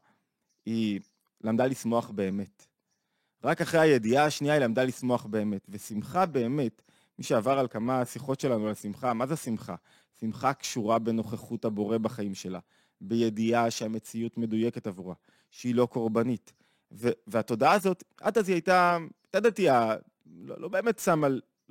היא 0.65 0.99
למדה 1.41 1.65
לשמוח 1.65 2.09
באמת. 2.09 2.65
רק 3.43 3.61
אחרי 3.61 3.79
הידיעה 3.79 4.25
השנייה 4.25 4.53
היא 4.53 4.63
למדה 4.63 4.83
לשמוח 4.83 5.25
באמת. 5.25 5.65
ושמחה 5.69 6.25
באמת, 6.25 6.81
מי 7.17 7.23
שעבר 7.23 7.59
על 7.59 7.67
כמה 7.67 8.05
שיחות 8.05 8.39
שלנו 8.39 8.67
על 8.67 8.73
שמחה, 8.73 9.13
מה 9.13 9.27
זה 9.27 9.35
שמחה? 9.35 9.75
שמחה 10.19 10.53
קשורה 10.53 10.99
בנוכחות 10.99 11.65
הבורא 11.65 11.97
בחיים 11.97 12.35
שלה, 12.35 12.59
בידיעה 13.01 13.71
שהמציאות 13.71 14.37
מדויקת 14.37 14.87
עבורה, 14.87 15.15
שהיא 15.51 15.75
לא 15.75 15.85
קורבנית. 15.85 16.53
ו- 16.93 17.11
והתודעה 17.27 17.73
הזאת, 17.73 18.03
עד 18.21 18.37
אז 18.37 18.49
היא 18.49 18.55
הייתה, 18.55 18.97
הייתה 19.23 19.49
דתייה, 19.49 19.95
לא, 20.25 20.55
לא 20.59 20.67
באמת 20.67 20.99
שמה, 20.99 21.27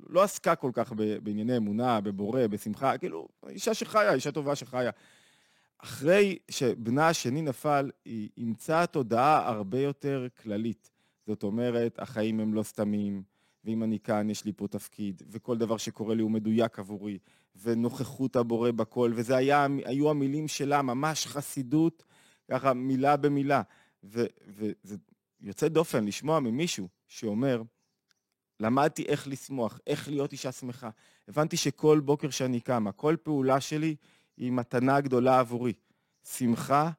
לא 0.09 0.23
עסקה 0.23 0.55
כל 0.55 0.71
כך 0.73 0.93
בענייני 1.23 1.57
אמונה, 1.57 2.01
בבורא, 2.01 2.47
בשמחה, 2.47 2.97
כאילו, 2.97 3.27
אישה 3.49 3.73
שחיה, 3.73 4.13
אישה 4.13 4.31
טובה 4.31 4.55
שחיה. 4.55 4.91
אחרי 5.77 6.37
שבנה 6.49 7.07
השני 7.07 7.41
נפל, 7.41 7.91
היא 8.05 8.29
אימצה 8.37 8.85
תודעה 8.85 9.49
הרבה 9.49 9.79
יותר 9.79 10.27
כללית. 10.43 10.89
זאת 11.27 11.43
אומרת, 11.43 11.99
החיים 11.99 12.39
הם 12.39 12.53
לא 12.53 12.63
סתמים, 12.63 13.23
ואם 13.65 13.83
אני 13.83 13.99
כאן, 13.99 14.29
יש 14.29 14.45
לי 14.45 14.51
פה 14.55 14.67
תפקיד, 14.67 15.21
וכל 15.31 15.57
דבר 15.57 15.77
שקורה 15.77 16.15
לי 16.15 16.21
הוא 16.21 16.31
מדויק 16.31 16.79
עבורי, 16.79 17.17
ונוכחות 17.63 18.35
הבורא 18.35 18.71
בכל, 18.71 19.11
וזה 19.15 19.35
היה, 19.35 19.67
היו 19.85 20.09
המילים 20.09 20.47
שלה, 20.47 20.81
ממש 20.81 21.27
חסידות, 21.27 22.03
ככה 22.51 22.73
מילה 22.73 23.17
במילה. 23.17 23.61
וזה 24.03 24.97
יוצא 25.43 25.67
דופן 25.67 26.05
לשמוע 26.05 26.39
ממישהו 26.39 26.87
שאומר, 27.07 27.61
למדתי 28.59 29.03
איך 29.03 29.27
לשמוח, 29.27 29.79
איך 29.87 30.09
להיות 30.09 30.31
אישה 30.31 30.51
שמחה. 30.51 30.89
הבנתי 31.27 31.57
שכל 31.57 31.99
בוקר 31.99 32.29
שאני 32.29 32.61
קמה, 32.61 32.91
כל 32.91 33.15
פעולה 33.23 33.61
שלי 33.61 33.95
היא 34.37 34.51
מתנה 34.51 35.01
גדולה 35.01 35.39
עבורי. 35.39 35.73
שמחה 36.23 36.91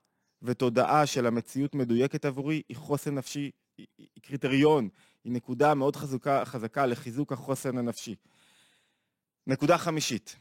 ותודעה 0.43 1.07
של 1.07 1.27
המציאות 1.27 1.75
מדויקת 1.75 2.25
עבורי 2.25 2.63
היא 2.69 2.77
חוסן 2.77 3.15
נפשי, 3.15 3.51
היא, 3.79 3.87
קריטריון, 4.23 4.89
היא 5.25 5.33
נקודה 5.33 5.75
מאוד 5.75 5.97
חזוקה, 5.97 6.45
חזקה 6.45 6.87
לחיזוק 6.87 7.33
החוסן 7.33 7.79
הנפשי. 7.79 8.15
נקודה 9.47 9.79
חמישית, 9.79 10.37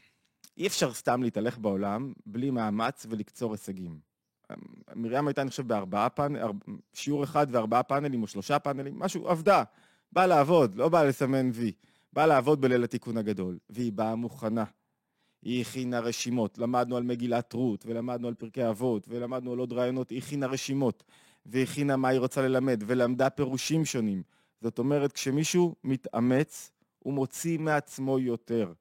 אי 0.56 0.66
אפשר 0.66 0.94
סתם 0.94 1.22
להתהלך 1.22 1.58
בעולם 1.58 2.12
בלי 2.26 2.50
מאמץ 2.50 3.06
ולקצור 3.08 3.52
הישגים. 3.52 4.13
מרים 4.94 5.28
הייתה, 5.28 5.42
אני 5.42 5.50
חושב, 5.50 5.68
בארבעה 5.68 6.08
פאנלים, 6.08 6.60
שיעור 6.94 7.24
אחד 7.24 7.46
וארבעה 7.50 7.82
פאנלים 7.82 8.22
או 8.22 8.26
שלושה 8.26 8.58
פאנלים, 8.58 8.98
משהו, 8.98 9.28
עבדה. 9.28 9.62
באה 10.12 10.26
לעבוד, 10.26 10.74
לא 10.74 10.88
באה 10.88 11.04
לסמן 11.04 11.50
וי. 11.52 11.72
באה 12.12 12.26
לעבוד 12.26 12.60
בליל 12.60 12.84
התיקון 12.84 13.16
הגדול, 13.16 13.58
והיא 13.70 13.92
באה 13.92 14.14
מוכנה. 14.14 14.64
היא 15.42 15.60
הכינה 15.60 16.00
רשימות, 16.00 16.58
למדנו 16.58 16.96
על 16.96 17.02
מגילת 17.02 17.52
רות, 17.52 17.86
ולמדנו 17.86 18.28
על 18.28 18.34
פרקי 18.34 18.68
אבות, 18.68 19.06
ולמדנו 19.08 19.52
על 19.52 19.58
עוד 19.58 19.72
רעיונות, 19.72 20.10
היא 20.10 20.18
הכינה 20.18 20.46
רשימות, 20.46 21.04
והכינה 21.46 21.96
מה 21.96 22.08
היא 22.08 22.20
רוצה 22.20 22.42
ללמד, 22.42 22.84
ולמדה 22.86 23.30
פירושים 23.30 23.84
שונים. 23.84 24.22
זאת 24.60 24.78
אומרת, 24.78 25.12
כשמישהו 25.12 25.74
מתאמץ, 25.84 26.70
הוא 26.98 27.14
מוציא 27.14 27.58
מעצמו 27.58 28.18
יותר. 28.18 28.72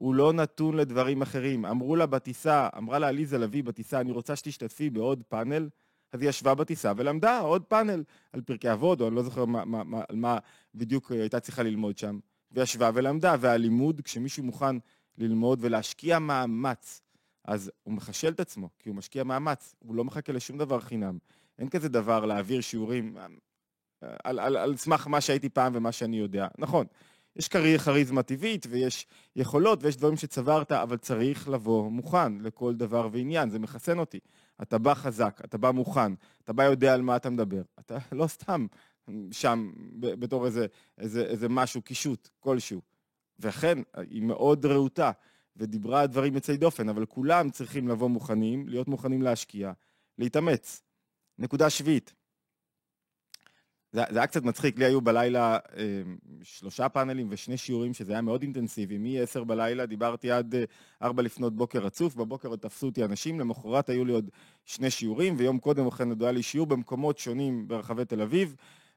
הוא 0.00 0.14
לא 0.14 0.32
נתון 0.32 0.76
לדברים 0.76 1.22
אחרים. 1.22 1.66
אמרו 1.66 1.96
לה 1.96 2.06
בטיסה, 2.06 2.68
אמרה 2.78 2.98
לה 2.98 3.08
עליזה 3.08 3.38
לביא 3.38 3.64
בטיסה, 3.64 4.00
אני 4.00 4.12
רוצה 4.12 4.36
שתשתתפי 4.36 4.90
בעוד 4.90 5.22
פאנל, 5.28 5.68
אז 6.12 6.20
היא 6.20 6.28
ישבה 6.28 6.54
בטיסה 6.54 6.92
ולמדה 6.96 7.38
עוד 7.38 7.64
פאנל 7.64 8.02
על 8.32 8.40
פרקי 8.40 8.72
אבות, 8.72 9.00
או 9.00 9.08
אני 9.08 9.16
לא 9.16 9.22
זוכר 9.22 9.44
מה, 9.44 9.64
מה, 9.64 9.84
מה, 9.84 10.02
מה 10.12 10.38
בדיוק 10.74 11.12
הייתה 11.12 11.40
צריכה 11.40 11.62
ללמוד 11.62 11.98
שם, 11.98 12.18
וישבה 12.52 12.90
ולמדה, 12.94 13.36
והלימוד, 13.40 14.00
כשמישהו 14.00 14.44
מוכן 14.44 14.76
ללמוד 15.18 15.58
ולהשקיע 15.62 16.18
מאמץ, 16.18 17.02
אז 17.44 17.70
הוא 17.82 17.94
מחשל 17.94 18.28
את 18.28 18.40
עצמו, 18.40 18.68
כי 18.78 18.88
הוא 18.88 18.96
משקיע 18.96 19.24
מאמץ, 19.24 19.74
הוא 19.78 19.94
לא 19.94 20.04
מחכה 20.04 20.32
לשום 20.32 20.58
דבר 20.58 20.80
חינם. 20.80 21.18
אין 21.58 21.68
כזה 21.68 21.88
דבר 21.88 22.26
להעביר 22.26 22.60
שיעורים 22.60 23.16
על, 23.16 23.32
על, 24.24 24.38
על, 24.38 24.56
על 24.56 24.76
סמך 24.76 25.06
מה 25.06 25.20
שהייתי 25.20 25.48
פעם 25.48 25.72
ומה 25.74 25.92
שאני 25.92 26.16
יודע. 26.18 26.48
נכון, 26.58 26.86
יש 27.36 27.48
כריזמה 27.48 28.22
טבעית 28.22 28.66
ויש 28.70 29.06
יכולות 29.36 29.84
ויש 29.84 29.96
דברים 29.96 30.16
שצברת, 30.16 30.72
אבל 30.72 30.96
צריך 30.96 31.48
לבוא 31.48 31.90
מוכן 31.90 32.38
לכל 32.38 32.74
דבר 32.74 33.08
ועניין, 33.12 33.50
זה 33.50 33.58
מחסן 33.58 33.98
אותי. 33.98 34.20
אתה 34.62 34.78
בא 34.78 34.94
חזק, 34.94 35.40
אתה 35.44 35.58
בא 35.58 35.70
מוכן, 35.70 36.12
אתה 36.44 36.52
בא 36.52 36.62
יודע 36.62 36.94
על 36.94 37.02
מה 37.02 37.16
אתה 37.16 37.30
מדבר. 37.30 37.62
אתה 37.78 37.98
לא 38.12 38.26
סתם 38.26 38.66
שם 39.30 39.72
בתור 40.00 40.46
איזה, 40.46 40.66
איזה, 40.98 41.22
איזה 41.22 41.48
משהו, 41.48 41.82
קישוט 41.82 42.28
כלשהו. 42.40 42.80
ואכן, 43.38 43.78
היא 43.96 44.22
מאוד 44.22 44.66
רהוטה, 44.66 45.10
ודיברה 45.56 46.06
דברים 46.06 46.34
יוצאי 46.34 46.56
דופן, 46.56 46.88
אבל 46.88 47.06
כולם 47.06 47.50
צריכים 47.50 47.88
לבוא 47.88 48.08
מוכנים, 48.08 48.68
להיות 48.68 48.88
מוכנים 48.88 49.22
להשקיע, 49.22 49.72
להתאמץ. 50.18 50.82
נקודה 51.38 51.70
שביעית, 51.70 52.14
זה, 53.92 54.02
זה 54.10 54.18
היה 54.18 54.26
קצת 54.26 54.42
מצחיק, 54.42 54.78
לי 54.78 54.84
היו 54.84 55.00
בלילה 55.00 55.58
אה, 55.76 56.02
שלושה 56.42 56.88
פאנלים 56.88 57.26
ושני 57.30 57.56
שיעורים 57.56 57.94
שזה 57.94 58.12
היה 58.12 58.22
מאוד 58.22 58.42
אינטנסיבי. 58.42 58.98
מ-10 58.98 59.44
בלילה 59.44 59.86
דיברתי 59.86 60.30
עד 60.30 60.54
אה, 60.54 60.64
4 61.02 61.22
לפנות 61.22 61.56
בוקר 61.56 61.78
רצוף, 61.78 62.14
בבוקר 62.14 62.48
עוד 62.48 62.58
תפסו 62.58 62.86
אותי 62.86 63.04
אנשים, 63.04 63.40
למחרת 63.40 63.88
היו 63.88 64.04
לי 64.04 64.12
עוד 64.12 64.30
שני 64.64 64.90
שיעורים, 64.90 65.34
ויום 65.38 65.58
קודם 65.58 65.86
לכן 65.86 66.08
עוד 66.08 66.22
היה 66.22 66.32
לי 66.32 66.42
שיעור 66.42 66.66
במקומות 66.66 67.18
שונים 67.18 67.68
ברחבי 67.68 68.04
תל 68.04 68.22
אביב, 68.22 68.54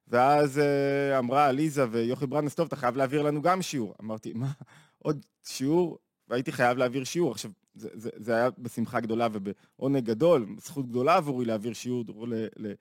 ואז 0.08 0.60
אה, 0.60 1.20
אמרה 1.20 1.46
עליזה 1.46 1.86
ויוכי 1.92 2.28
ברנס, 2.28 2.56
טוב, 2.56 2.68
אתה 2.68 2.76
חייב 2.76 2.98
להעביר 2.98 3.22
לנו 3.22 3.42
גם 3.42 3.62
שיעור. 3.62 3.94
אמרתי, 4.02 4.34
מה, 4.34 4.52
עוד 4.98 5.26
שיעור? 5.44 5.98
והייתי 6.28 6.52
חייב 6.52 6.78
להעביר 6.78 7.04
שיעור. 7.04 7.32
עכשיו, 7.32 7.52
זה, 7.76 7.90
זה, 7.94 8.10
זה 8.16 8.36
היה 8.36 8.50
בשמחה 8.58 9.00
גדולה 9.00 9.28
ובעונג 9.32 10.06
גדול, 10.06 10.46
זכות 10.60 10.90
גדולה 10.90 11.16
עבורי 11.16 11.46
להעביר 11.46 11.74
שיעור 11.74 12.28
ל... 12.28 12.34
ל 12.58 12.74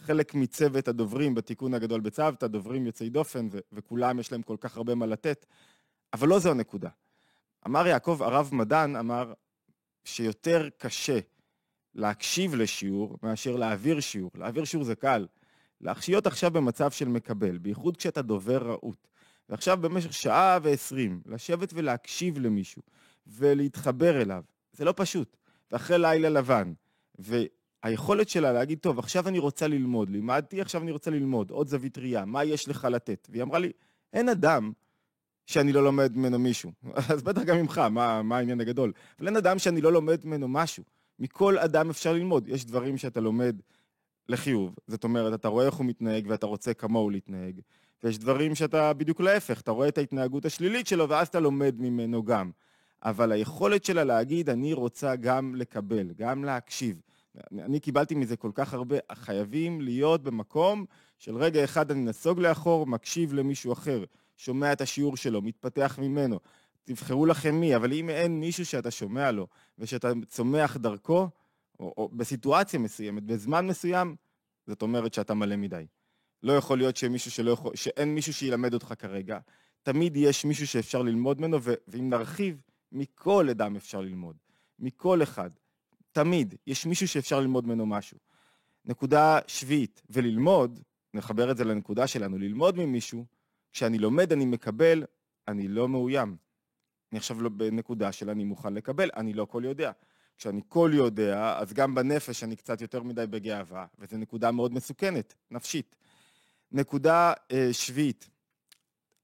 חלק 0.00 0.34
מצוות 0.34 0.88
הדוברים 0.88 1.34
בתיקון 1.34 1.74
הגדול 1.74 2.00
בצוותא, 2.00 2.46
דוברים 2.46 2.86
יוצאי 2.86 3.10
דופן, 3.10 3.48
ו- 3.52 3.58
וכולם 3.72 4.18
יש 4.18 4.32
להם 4.32 4.42
כל 4.42 4.56
כך 4.60 4.76
הרבה 4.76 4.94
מה 4.94 5.06
לתת, 5.06 5.46
אבל 6.12 6.28
לא 6.28 6.38
זו 6.38 6.50
הנקודה. 6.50 6.88
אמר 7.66 7.86
יעקב, 7.86 8.22
הרב 8.22 8.50
מדן 8.52 8.96
אמר 8.96 9.32
שיותר 10.04 10.68
קשה 10.78 11.18
להקשיב 11.94 12.54
לשיעור 12.54 13.18
מאשר 13.22 13.56
להעביר 13.56 14.00
שיעור. 14.00 14.30
להעביר 14.34 14.64
שיעור 14.64 14.84
זה 14.84 14.94
קל. 14.94 15.26
להחשיות 15.80 16.26
עכשיו 16.26 16.50
במצב 16.50 16.90
של 16.90 17.08
מקבל, 17.08 17.58
בייחוד 17.58 17.96
כשאתה 17.96 18.22
דובר 18.22 18.62
רהוט. 18.68 19.08
ועכשיו 19.48 19.78
במשך 19.80 20.12
שעה 20.12 20.58
ועשרים, 20.62 21.20
לשבת 21.26 21.72
ולהקשיב 21.74 22.38
למישהו 22.38 22.82
ולהתחבר 23.26 24.22
אליו, 24.22 24.42
זה 24.72 24.84
לא 24.84 24.94
פשוט. 24.96 25.36
ואחרי 25.72 25.98
לילה 25.98 26.28
לבן. 26.28 26.72
היכולת 27.82 28.28
שלה 28.28 28.52
להגיד, 28.52 28.78
טוב, 28.78 28.98
עכשיו 28.98 29.28
אני 29.28 29.38
רוצה 29.38 29.68
ללמוד, 29.68 30.10
לימדתי, 30.10 30.60
עכשיו 30.60 30.82
אני 30.82 30.90
רוצה 30.90 31.10
ללמוד, 31.10 31.50
עוד 31.50 31.68
זווית 31.68 31.98
ראייה, 31.98 32.24
מה 32.24 32.44
יש 32.44 32.68
לך 32.68 32.88
לתת? 32.90 33.28
והיא 33.30 33.42
אמרה 33.42 33.58
לי, 33.58 33.72
אין 34.12 34.28
אדם 34.28 34.72
שאני 35.46 35.72
לא 35.72 35.84
לומד 35.84 36.16
ממנו 36.16 36.38
מישהו. 36.38 36.72
אז 37.10 37.22
בטח 37.22 37.42
גם 37.42 37.56
ממך, 37.56 37.78
מה, 37.78 38.22
מה 38.22 38.36
העניין 38.36 38.60
הגדול? 38.60 38.92
אבל 39.18 39.26
אין 39.26 39.36
אדם 39.36 39.58
שאני 39.58 39.80
לא 39.80 39.92
לומד 39.92 40.26
ממנו 40.26 40.48
משהו. 40.48 40.84
מכל 41.18 41.58
אדם 41.58 41.90
אפשר 41.90 42.12
ללמוד. 42.12 42.48
יש 42.48 42.64
דברים 42.64 42.98
שאתה 42.98 43.20
לומד 43.20 43.56
לחיוב. 44.28 44.74
זאת 44.86 45.04
אומרת, 45.04 45.34
אתה 45.34 45.48
רואה 45.48 45.66
איך 45.66 45.74
הוא 45.74 45.86
מתנהג 45.86 46.26
ואתה 46.28 46.46
רוצה 46.46 46.74
כמוהו 46.74 47.10
להתנהג. 47.10 47.60
ויש 48.04 48.18
דברים 48.18 48.54
שאתה 48.54 48.92
בדיוק 48.92 49.20
להפך, 49.20 49.60
אתה 49.60 49.70
רואה 49.70 49.88
את 49.88 49.98
ההתנהגות 49.98 50.44
השלילית 50.44 50.86
שלו 50.86 51.08
ואז 51.08 51.28
אתה 51.28 51.40
לומד 51.40 51.74
ממנו 51.78 52.22
גם. 52.22 52.50
אבל 53.02 53.32
היכולת 53.32 53.84
שלה 53.84 54.04
להגיד, 54.04 54.50
אני 54.50 54.72
רוצה 54.72 55.16
גם 55.16 55.54
לקבל, 55.54 56.12
גם 56.16 56.44
להקשיב, 56.44 57.00
אני 57.52 57.80
קיבלתי 57.80 58.14
מזה 58.14 58.36
כל 58.36 58.50
כך 58.54 58.74
הרבה, 58.74 58.96
חייבים 59.12 59.80
להיות 59.80 60.22
במקום 60.22 60.84
של 61.18 61.36
רגע 61.36 61.64
אחד 61.64 61.90
אני 61.90 62.00
נסוג 62.00 62.40
לאחור, 62.40 62.86
מקשיב 62.86 63.32
למישהו 63.32 63.72
אחר, 63.72 64.04
שומע 64.36 64.72
את 64.72 64.80
השיעור 64.80 65.16
שלו, 65.16 65.42
מתפתח 65.42 65.98
ממנו. 66.02 66.38
תבחרו 66.84 67.26
לכם 67.26 67.54
מי, 67.54 67.76
אבל 67.76 67.92
אם 67.92 68.10
אין 68.10 68.40
מישהו 68.40 68.66
שאתה 68.66 68.90
שומע 68.90 69.30
לו 69.30 69.46
ושאתה 69.78 70.08
צומח 70.26 70.76
דרכו, 70.76 71.28
או, 71.80 71.94
או 71.96 72.08
בסיטואציה 72.12 72.80
מסוימת, 72.80 73.22
בזמן 73.22 73.66
מסוים, 73.66 74.16
זאת 74.66 74.82
אומרת 74.82 75.14
שאתה 75.14 75.34
מלא 75.34 75.56
מדי. 75.56 75.86
לא 76.42 76.52
יכול 76.52 76.78
להיות 76.78 76.96
שמישהו 76.96 77.30
שלא 77.30 77.50
יכול, 77.50 77.76
שאין 77.76 78.14
מישהו 78.14 78.32
שילמד 78.34 78.74
אותך 78.74 78.94
כרגע. 78.98 79.38
תמיד 79.82 80.16
יש 80.16 80.44
מישהו 80.44 80.66
שאפשר 80.66 81.02
ללמוד 81.02 81.40
ממנו, 81.40 81.58
ואם 81.88 82.10
נרחיב, 82.10 82.62
מכל 82.92 83.48
אדם 83.48 83.76
אפשר 83.76 84.00
ללמוד. 84.00 84.36
מכל 84.78 85.22
אחד. 85.22 85.50
תמיד 86.12 86.54
יש 86.66 86.86
מישהו 86.86 87.08
שאפשר 87.08 87.40
ללמוד 87.40 87.66
ממנו 87.66 87.86
משהו. 87.86 88.18
נקודה 88.84 89.38
שביעית, 89.46 90.02
וללמוד, 90.10 90.80
נחבר 91.14 91.50
את 91.50 91.56
זה 91.56 91.64
לנקודה 91.64 92.06
שלנו, 92.06 92.38
ללמוד 92.38 92.78
ממישהו, 92.78 93.24
כשאני 93.72 93.98
לומד 93.98 94.32
אני 94.32 94.44
מקבל, 94.44 95.04
אני 95.48 95.68
לא 95.68 95.88
מאוים. 95.88 96.36
אני 97.12 97.18
עכשיו 97.18 97.42
לא 97.42 97.48
בנקודה 97.48 98.12
של 98.12 98.30
אני 98.30 98.44
מוכן 98.44 98.74
לקבל, 98.74 99.10
אני 99.16 99.32
לא 99.32 99.44
כל 99.44 99.62
יודע. 99.64 99.92
כשאני 100.38 100.60
כל 100.68 100.90
יודע, 100.94 101.58
אז 101.58 101.72
גם 101.72 101.94
בנפש 101.94 102.44
אני 102.44 102.56
קצת 102.56 102.80
יותר 102.80 103.02
מדי 103.02 103.26
בגאווה, 103.26 103.86
וזו 103.98 104.16
נקודה 104.16 104.50
מאוד 104.50 104.74
מסוכנת, 104.74 105.34
נפשית. 105.50 105.96
נקודה 106.72 107.32
אה, 107.52 107.68
שביעית, 107.72 108.28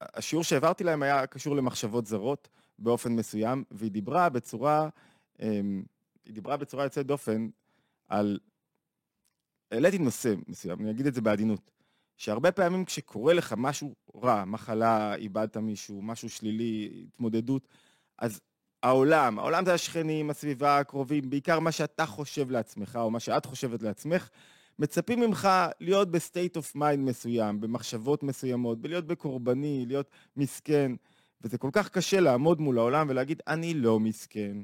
השיעור 0.01 0.43
שהעברתי 0.43 0.83
להם 0.83 1.03
היה 1.03 1.27
קשור 1.27 1.55
למחשבות 1.55 2.05
זרות 2.05 2.49
באופן 2.79 3.11
מסוים, 3.11 3.63
והיא 3.71 3.91
דיברה 3.91 4.29
בצורה, 4.29 4.89
אמ, 5.41 5.83
היא 6.27 6.33
דיברה 6.33 6.57
בצורה 6.57 6.83
יוצאת 6.83 7.05
דופן 7.05 7.49
על... 8.07 8.39
העליתי 9.71 9.97
נושא 9.97 10.33
מסוים, 10.47 10.79
אני 10.81 10.91
אגיד 10.91 11.07
את 11.07 11.13
זה 11.13 11.21
בעדינות, 11.21 11.71
שהרבה 12.17 12.51
פעמים 12.51 12.85
כשקורה 12.85 13.33
לך 13.33 13.53
משהו 13.57 13.95
רע, 14.15 14.45
מחלה, 14.45 15.15
איבדת 15.15 15.57
מישהו, 15.57 16.01
משהו 16.01 16.29
שלילי, 16.29 17.05
התמודדות, 17.07 17.67
אז 18.17 18.39
העולם, 18.83 19.39
העולם 19.39 19.65
זה 19.65 19.73
השכנים, 19.73 20.29
הסביבה, 20.29 20.77
הקרובים, 20.77 21.29
בעיקר 21.29 21.59
מה 21.59 21.71
שאתה 21.71 22.05
חושב 22.05 22.51
לעצמך, 22.51 22.99
או 23.01 23.11
מה 23.11 23.19
שאת 23.19 23.45
חושבת 23.45 23.83
לעצמך, 23.83 24.29
מצפים 24.79 25.19
ממך 25.19 25.49
להיות 25.79 26.11
ב 26.11 26.19
state 26.19 26.57
of 26.57 26.75
mind 26.75 27.09
מסוים, 27.09 27.61
במחשבות 27.61 28.23
מסוימות, 28.23 28.81
בלהיות 28.81 29.05
בקורבני, 29.07 29.85
להיות 29.87 30.09
מסכן, 30.37 30.91
וזה 31.41 31.57
כל 31.57 31.69
כך 31.73 31.89
קשה 31.89 32.19
לעמוד 32.19 32.61
מול 32.61 32.77
העולם 32.77 33.07
ולהגיד, 33.09 33.41
אני 33.47 33.73
לא 33.73 33.99
מסכן, 33.99 34.57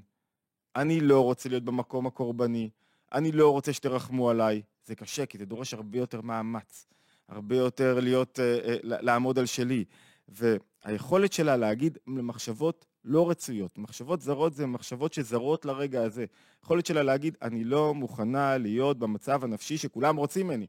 אני 0.76 1.00
לא 1.00 1.22
רוצה 1.22 1.50
להיות 1.50 1.64
במקום 1.64 2.08
הקורבני, 2.08 2.70
אני 3.14 3.32
לא 3.32 3.52
רוצה 3.52 3.74
שתרחמו 3.74 4.30
עליי. 4.30 4.62
זה 4.86 4.96
קשה, 4.96 5.26
כי 5.26 5.38
זה 5.38 5.46
דורש 5.46 5.74
הרבה 5.74 5.98
יותר 5.98 6.22
מאמץ, 6.22 6.88
הרבה 7.30 7.56
יותר 7.56 8.00
להיות, 8.00 8.40
אה, 8.40 8.60
אה, 8.66 8.76
לעמוד 8.82 9.40
על 9.40 9.46
שלי. 9.46 9.86
והיכולת 10.28 11.34
שלה 11.34 11.58
להגיד 11.58 11.98
למחשבות 12.08 12.86
לא 13.06 13.30
רצויות, 13.30 13.78
מחשבות 13.78 14.22
זרות 14.22 14.54
זה 14.54 14.66
מחשבות 14.66 15.14
שזרות 15.14 15.66
לרגע 15.66 16.04
הזה. 16.04 16.26
יכולת 16.64 16.86
שלה 16.86 17.04
להגיד, 17.04 17.38
אני 17.42 17.64
לא 17.64 17.94
מוכנה 17.94 18.58
להיות 18.58 19.00
במצב 19.00 19.44
הנפשי 19.44 19.78
שכולם 19.78 20.16
רוצים 20.16 20.48
ממני. 20.48 20.66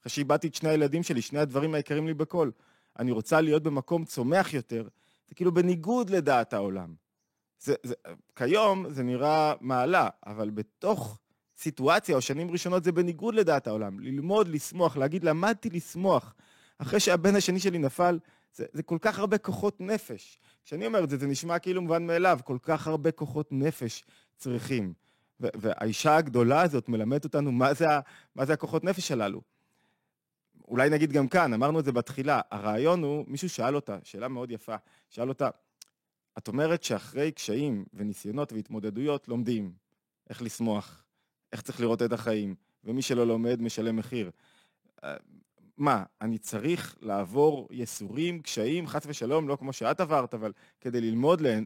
אחרי 0.00 0.10
שאיבדתי 0.10 0.48
את 0.48 0.54
שני 0.54 0.68
הילדים 0.68 1.02
שלי, 1.02 1.22
שני 1.22 1.38
הדברים 1.38 1.74
היקרים 1.74 2.06
לי 2.06 2.14
בכל. 2.14 2.50
אני 2.98 3.10
רוצה 3.10 3.40
להיות 3.40 3.62
במקום 3.62 4.04
צומח 4.04 4.54
יותר, 4.54 4.88
זה 5.28 5.34
כאילו 5.34 5.54
בניגוד 5.54 6.10
לדעת 6.10 6.52
העולם. 6.52 6.94
זה, 7.60 7.74
זה, 7.82 7.94
כיום 8.36 8.90
זה 8.90 9.02
נראה 9.02 9.54
מעלה, 9.60 10.08
אבל 10.26 10.50
בתוך 10.50 11.18
סיטואציה 11.56 12.16
או 12.16 12.20
שנים 12.20 12.50
ראשונות 12.50 12.84
זה 12.84 12.92
בניגוד 12.92 13.34
לדעת 13.34 13.66
העולם. 13.66 14.00
ללמוד, 14.00 14.48
לשמוח, 14.48 14.96
להגיד 14.96 15.24
למדתי 15.24 15.70
לשמוח. 15.70 16.34
אחרי 16.78 17.00
שהבן 17.00 17.36
השני 17.36 17.60
שלי 17.60 17.78
נפל, 17.78 18.18
זה, 18.54 18.64
זה 18.72 18.82
כל 18.82 18.98
כך 19.00 19.18
הרבה 19.18 19.38
כוחות 19.38 19.80
נפש. 19.80 20.38
כשאני 20.64 20.86
אומר 20.86 21.04
את 21.04 21.10
זה, 21.10 21.16
זה 21.16 21.26
נשמע 21.26 21.58
כאילו 21.58 21.82
מובן 21.82 22.06
מאליו, 22.06 22.38
כל 22.44 22.58
כך 22.62 22.86
הרבה 22.86 23.10
כוחות 23.10 23.48
נפש 23.52 24.04
צריכים. 24.36 24.92
והאישה 25.40 26.16
הגדולה 26.16 26.62
הזאת 26.62 26.88
מלמדת 26.88 27.24
אותנו 27.24 27.52
מה 27.52 27.74
זה, 27.74 27.86
מה 28.34 28.46
זה 28.46 28.52
הכוחות 28.52 28.84
נפש 28.84 29.10
הללו. 29.10 29.40
אולי 30.68 30.90
נגיד 30.90 31.12
גם 31.12 31.28
כאן, 31.28 31.52
אמרנו 31.54 31.80
את 31.80 31.84
זה 31.84 31.92
בתחילה, 31.92 32.40
הרעיון 32.50 33.02
הוא, 33.02 33.24
מישהו 33.28 33.48
שאל 33.48 33.74
אותה, 33.74 33.98
שאלה 34.02 34.28
מאוד 34.28 34.50
יפה, 34.50 34.76
שאל 35.08 35.28
אותה, 35.28 35.50
את 36.38 36.48
אומרת 36.48 36.82
שאחרי 36.82 37.32
קשיים 37.32 37.84
וניסיונות 37.94 38.52
והתמודדויות 38.52 39.28
לומדים 39.28 39.72
איך 40.30 40.42
לשמוח, 40.42 41.04
איך 41.52 41.60
צריך 41.62 41.80
לראות 41.80 42.02
את 42.02 42.12
החיים, 42.12 42.54
ומי 42.84 43.02
שלא 43.02 43.26
לומד 43.26 43.62
משלם 43.62 43.96
מחיר. 43.96 44.30
מה, 45.76 46.04
אני 46.20 46.38
צריך 46.38 46.96
לעבור 47.00 47.68
ייסורים, 47.70 48.42
קשיים, 48.42 48.86
חס 48.86 49.02
ושלום, 49.06 49.48
לא 49.48 49.56
כמו 49.56 49.72
שאת 49.72 50.00
עברת, 50.00 50.34
אבל 50.34 50.52
כדי 50.80 51.00
ללמוד, 51.00 51.40
לה, 51.40 51.58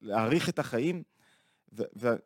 להעריך 0.00 0.48
את 0.48 0.58
החיים? 0.58 1.02
והיא 1.72 2.18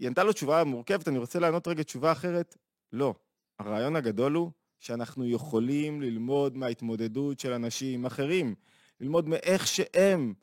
ענתה 0.00 0.24
לו 0.24 0.32
תשובה 0.32 0.64
מורכבת, 0.64 1.08
אני 1.08 1.18
רוצה 1.18 1.38
לענות 1.38 1.68
רגע 1.68 1.82
תשובה 1.82 2.12
אחרת. 2.12 2.56
לא. 2.92 3.14
הרעיון 3.58 3.96
הגדול 3.96 4.34
הוא 4.34 4.50
שאנחנו 4.78 5.26
יכולים 5.26 6.02
ללמוד 6.02 6.56
מההתמודדות 6.56 7.40
של 7.40 7.52
אנשים 7.52 8.06
אחרים, 8.06 8.54
ללמוד 9.00 9.28
מאיך 9.28 9.66
שהם 9.66 10.34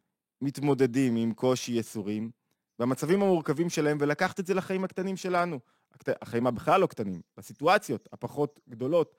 מתמודדים 0.41 1.15
עם 1.15 1.33
קושי 1.33 1.71
ייסורים, 1.71 2.31
במצבים 2.79 3.21
המורכבים 3.21 3.69
שלהם, 3.69 3.97
ולקחת 4.01 4.39
את 4.39 4.45
זה 4.45 4.53
לחיים 4.53 4.83
הקטנים 4.83 5.17
שלנו. 5.17 5.59
החיים 6.21 6.47
הבכלל 6.47 6.81
לא 6.81 6.87
קטנים, 6.87 7.21
לסיטואציות 7.37 8.09
הפחות 8.13 8.59
גדולות. 8.69 9.15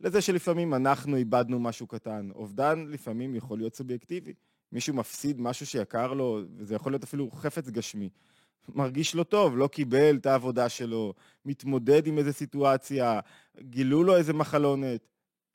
לזה 0.00 0.20
שלפעמים 0.20 0.74
אנחנו 0.74 1.16
איבדנו 1.16 1.60
משהו 1.60 1.86
קטן. 1.86 2.28
אובדן 2.34 2.86
לפעמים 2.88 3.34
יכול 3.34 3.58
להיות 3.58 3.74
סובייקטיבי. 3.74 4.34
מישהו 4.72 4.94
מפסיד 4.94 5.40
משהו 5.40 5.66
שיקר 5.66 6.12
לו, 6.12 6.40
וזה 6.56 6.74
יכול 6.74 6.92
להיות 6.92 7.04
אפילו 7.04 7.30
חפץ 7.30 7.68
גשמי. 7.68 8.08
מרגיש 8.68 9.14
לא 9.14 9.22
טוב, 9.22 9.58
לא 9.58 9.66
קיבל 9.66 10.16
את 10.16 10.26
העבודה 10.26 10.68
שלו, 10.68 11.14
מתמודד 11.44 12.06
עם 12.06 12.18
איזו 12.18 12.32
סיטואציה, 12.32 13.20
גילו 13.60 14.02
לו 14.02 14.16
איזה 14.16 14.32
מחלונת. 14.32 15.06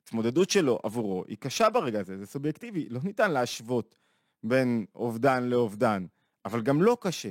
התמודדות 0.04 0.50
שלו 0.50 0.78
עבורו 0.82 1.24
היא 1.28 1.36
קשה 1.40 1.70
ברגע 1.70 2.00
הזה, 2.00 2.18
זה 2.18 2.26
סובייקטיבי, 2.26 2.88
לא 2.88 3.00
ניתן 3.04 3.30
להשוות 3.30 3.94
בין 4.48 4.86
אובדן 4.94 5.44
לאובדן, 5.44 6.06
אבל 6.44 6.62
גם 6.62 6.82
לא 6.82 6.96
קשה. 7.00 7.30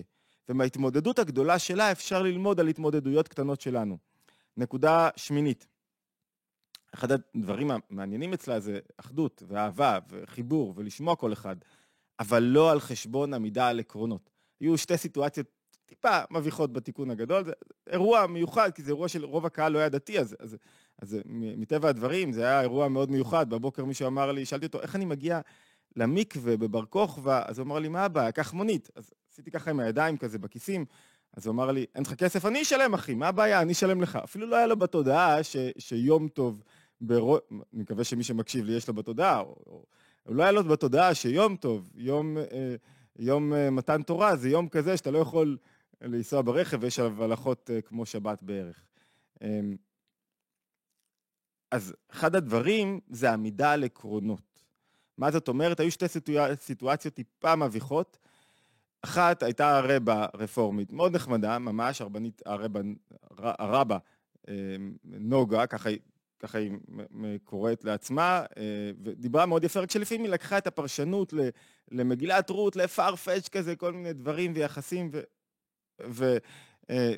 ומההתמודדות 0.49 1.19
הגדולה 1.19 1.59
שלה 1.59 1.91
אפשר 1.91 2.21
ללמוד 2.21 2.59
על 2.59 2.67
התמודדויות 2.67 3.27
קטנות 3.27 3.61
שלנו. 3.61 3.97
נקודה 4.57 5.09
שמינית, 5.15 5.67
אחד 6.93 7.11
הדברים 7.11 7.71
המעניינים 7.71 8.33
אצלה 8.33 8.59
זה 8.59 8.79
אחדות 8.97 9.43
ואהבה 9.47 9.99
וחיבור 10.09 10.73
ולשמוע 10.75 11.15
כל 11.15 11.33
אחד, 11.33 11.55
אבל 12.19 12.43
לא 12.43 12.71
על 12.71 12.79
חשבון 12.79 13.33
עמידה 13.33 13.67
על 13.67 13.79
עקרונות. 13.79 14.29
היו 14.59 14.77
שתי 14.77 14.97
סיטואציות 14.97 15.47
טיפה 15.85 16.19
מביכות 16.31 16.73
בתיקון 16.73 17.09
הגדול, 17.09 17.43
זה 17.45 17.51
אירוע 17.89 18.27
מיוחד, 18.27 18.71
כי 18.71 18.83
זה 18.83 18.91
אירוע 18.91 19.07
של 19.07 19.25
רוב 19.25 19.45
הקהל 19.45 19.71
לא 19.71 19.79
היה 19.79 19.89
דתי, 19.89 20.19
אז, 20.19 20.35
אז, 20.39 20.57
אז 21.01 21.17
מטבע 21.25 21.89
הדברים 21.89 22.31
זה 22.31 22.41
היה 22.41 22.61
אירוע 22.61 22.87
מאוד 22.87 23.11
מיוחד. 23.11 23.49
בבוקר 23.49 23.85
מישהו 23.85 24.07
אמר 24.07 24.31
לי, 24.31 24.45
שאלתי 24.45 24.65
אותו, 24.65 24.81
איך 24.81 24.95
אני 24.95 25.05
מגיע 25.05 25.41
למקווה 25.95 26.57
בבר 26.57 26.85
כוכבא? 26.85 27.43
אז 27.47 27.59
הוא 27.59 27.65
אמר 27.65 27.79
לי, 27.79 27.87
מה 27.87 28.05
הבעיה? 28.05 28.31
קח 28.31 28.53
מונית. 28.53 28.89
אז 28.95 29.11
עשיתי 29.31 29.51
ככה 29.51 29.69
עם 29.69 29.79
הידיים 29.79 30.17
כזה 30.17 30.39
בכיסים, 30.39 30.85
אז 31.33 31.45
הוא 31.45 31.53
אמר 31.53 31.71
לי, 31.71 31.85
אין 31.95 32.03
לך 32.03 32.13
כסף? 32.13 32.45
אני 32.45 32.61
אשלם, 32.61 32.93
אחי, 32.93 33.13
מה 33.13 33.27
הבעיה? 33.27 33.61
אני 33.61 33.73
אשלם 33.73 34.01
לך. 34.01 34.15
אפילו 34.15 34.47
לא 34.47 34.55
היה 34.55 34.67
לו 34.67 34.77
בתודעה 34.77 35.43
ש, 35.43 35.55
שיום 35.77 36.27
טוב 36.27 36.63
ברוב, 37.01 37.39
אני 37.51 37.81
מקווה 37.81 38.03
שמי 38.03 38.23
שמקשיב 38.23 38.65
לי 38.65 38.73
יש 38.73 38.87
לו 38.87 38.93
בתודעה, 38.93 39.39
או, 39.39 39.55
או, 39.67 39.85
לא 40.33 40.43
היה 40.43 40.51
לו 40.51 40.63
בתודעה 40.63 41.15
שיום 41.15 41.55
טוב, 41.55 41.91
יום, 41.95 42.37
אה, 42.37 42.75
יום 43.19 43.53
אה, 43.53 43.69
מתן 43.69 44.01
תורה, 44.01 44.35
זה 44.35 44.49
יום 44.49 44.69
כזה 44.69 44.97
שאתה 44.97 45.11
לא 45.11 45.17
יכול 45.17 45.57
לנסוע 46.01 46.41
ברכב 46.41 46.77
ויש 46.81 46.99
עליו 46.99 47.23
הלכות 47.23 47.69
אה, 47.73 47.81
כמו 47.81 48.05
שבת 48.05 48.43
בערך. 48.43 48.85
אה, 49.41 49.59
אז 51.71 51.93
אחד 52.11 52.35
הדברים 52.35 52.99
זה 53.09 53.33
עמידה 53.33 53.71
על 53.71 53.83
עקרונות. 53.83 54.54
מה 55.17 55.31
זאת 55.31 55.47
אומרת? 55.47 55.79
היו 55.79 55.91
שתי 55.91 56.07
סיטואציות, 56.07 56.61
סיטואציות 56.61 57.13
טיפה 57.13 57.55
מביכות. 57.55 58.17
אחת 59.01 59.43
הייתה 59.43 59.77
הרבה 59.77 60.25
רפורמית, 60.33 60.91
מאוד 60.91 61.15
נחמדה, 61.15 61.59
ממש, 61.59 62.01
הרבנית, 62.01 62.41
הרבה, 62.45 62.79
הרבה 63.39 63.97
אה, 64.49 64.75
נוגה, 65.03 65.67
ככה 65.67 65.89
ככה 66.39 66.57
היא 66.57 66.71
קוראת 67.43 67.83
לעצמה, 67.83 68.43
אה, 68.57 68.63
ודיברה 69.03 69.45
מאוד 69.45 69.63
יפה, 69.63 69.79
רק 69.79 69.91
שלפעמים 69.91 70.23
היא 70.23 70.31
לקחה 70.31 70.57
את 70.57 70.67
הפרשנות 70.67 71.33
למגילת 71.91 72.49
רות, 72.49 72.75
לפרפץ' 72.75 73.49
כזה, 73.49 73.75
כל 73.75 73.93
מיני 73.93 74.13
דברים 74.13 74.51
ויחסים, 74.55 75.11
ומאוד 75.99 76.41
אה, 76.89 77.13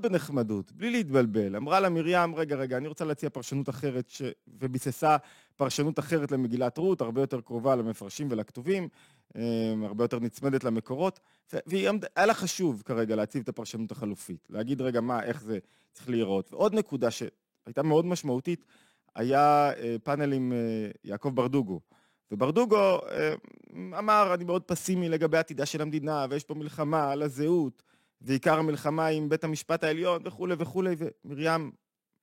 בנחמדות, 0.00 0.72
בלי 0.72 0.90
להתבלבל. 0.90 1.56
אמרה 1.56 1.80
לה 1.80 1.88
מרים, 1.88 2.34
רגע, 2.34 2.56
רגע, 2.56 2.76
אני 2.76 2.88
רוצה 2.88 3.04
להציע 3.04 3.30
פרשנות 3.30 3.68
אחרת, 3.68 4.08
ש... 4.08 4.22
וביססה 4.60 5.16
פרשנות 5.56 5.98
אחרת 5.98 6.32
למגילת 6.32 6.78
רות, 6.78 7.00
הרבה 7.00 7.20
יותר 7.20 7.40
קרובה 7.40 7.76
למפרשים 7.76 8.28
ולכתובים, 8.30 8.88
אה, 9.36 9.74
הרבה 9.84 10.04
יותר 10.04 10.18
נצמדת 10.18 10.64
למקורות, 10.64 11.20
והיה 11.66 11.92
לה 12.26 12.34
חשוב 12.34 12.82
כרגע 12.84 13.16
להציב 13.16 13.42
את 13.42 13.48
הפרשנות 13.48 13.92
החלופית, 13.92 14.48
להגיד 14.50 14.80
רגע 14.80 15.00
מה, 15.00 15.22
איך 15.22 15.42
זה 15.42 15.58
צריך 15.92 16.08
להיראות. 16.08 16.52
ועוד 16.52 16.74
נקודה 16.74 17.10
ש... 17.10 17.22
הייתה 17.66 17.82
מאוד 17.82 18.06
משמעותית, 18.06 18.64
היה 19.14 19.70
אה, 19.76 19.96
פאנל 20.02 20.32
עם 20.32 20.52
יעקב 21.04 21.28
ברדוגו. 21.34 21.80
וברדוגו 22.30 22.98
אמר, 23.98 24.34
אני 24.34 24.44
מאוד 24.44 24.62
פסימי 24.62 25.08
לגבי 25.08 25.38
עתידה 25.38 25.66
של 25.66 25.82
המדינה, 25.82 26.26
ויש 26.30 26.44
פה 26.44 26.54
מלחמה 26.54 27.12
על 27.12 27.22
הזהות, 27.22 27.82
ועיקר 28.20 28.58
המלחמה 28.58 29.06
עם 29.06 29.28
בית 29.28 29.44
המשפט 29.44 29.84
העליון 29.84 30.22
וכולי 30.26 30.54
וכולי, 30.58 30.96
ומרים, 31.24 31.70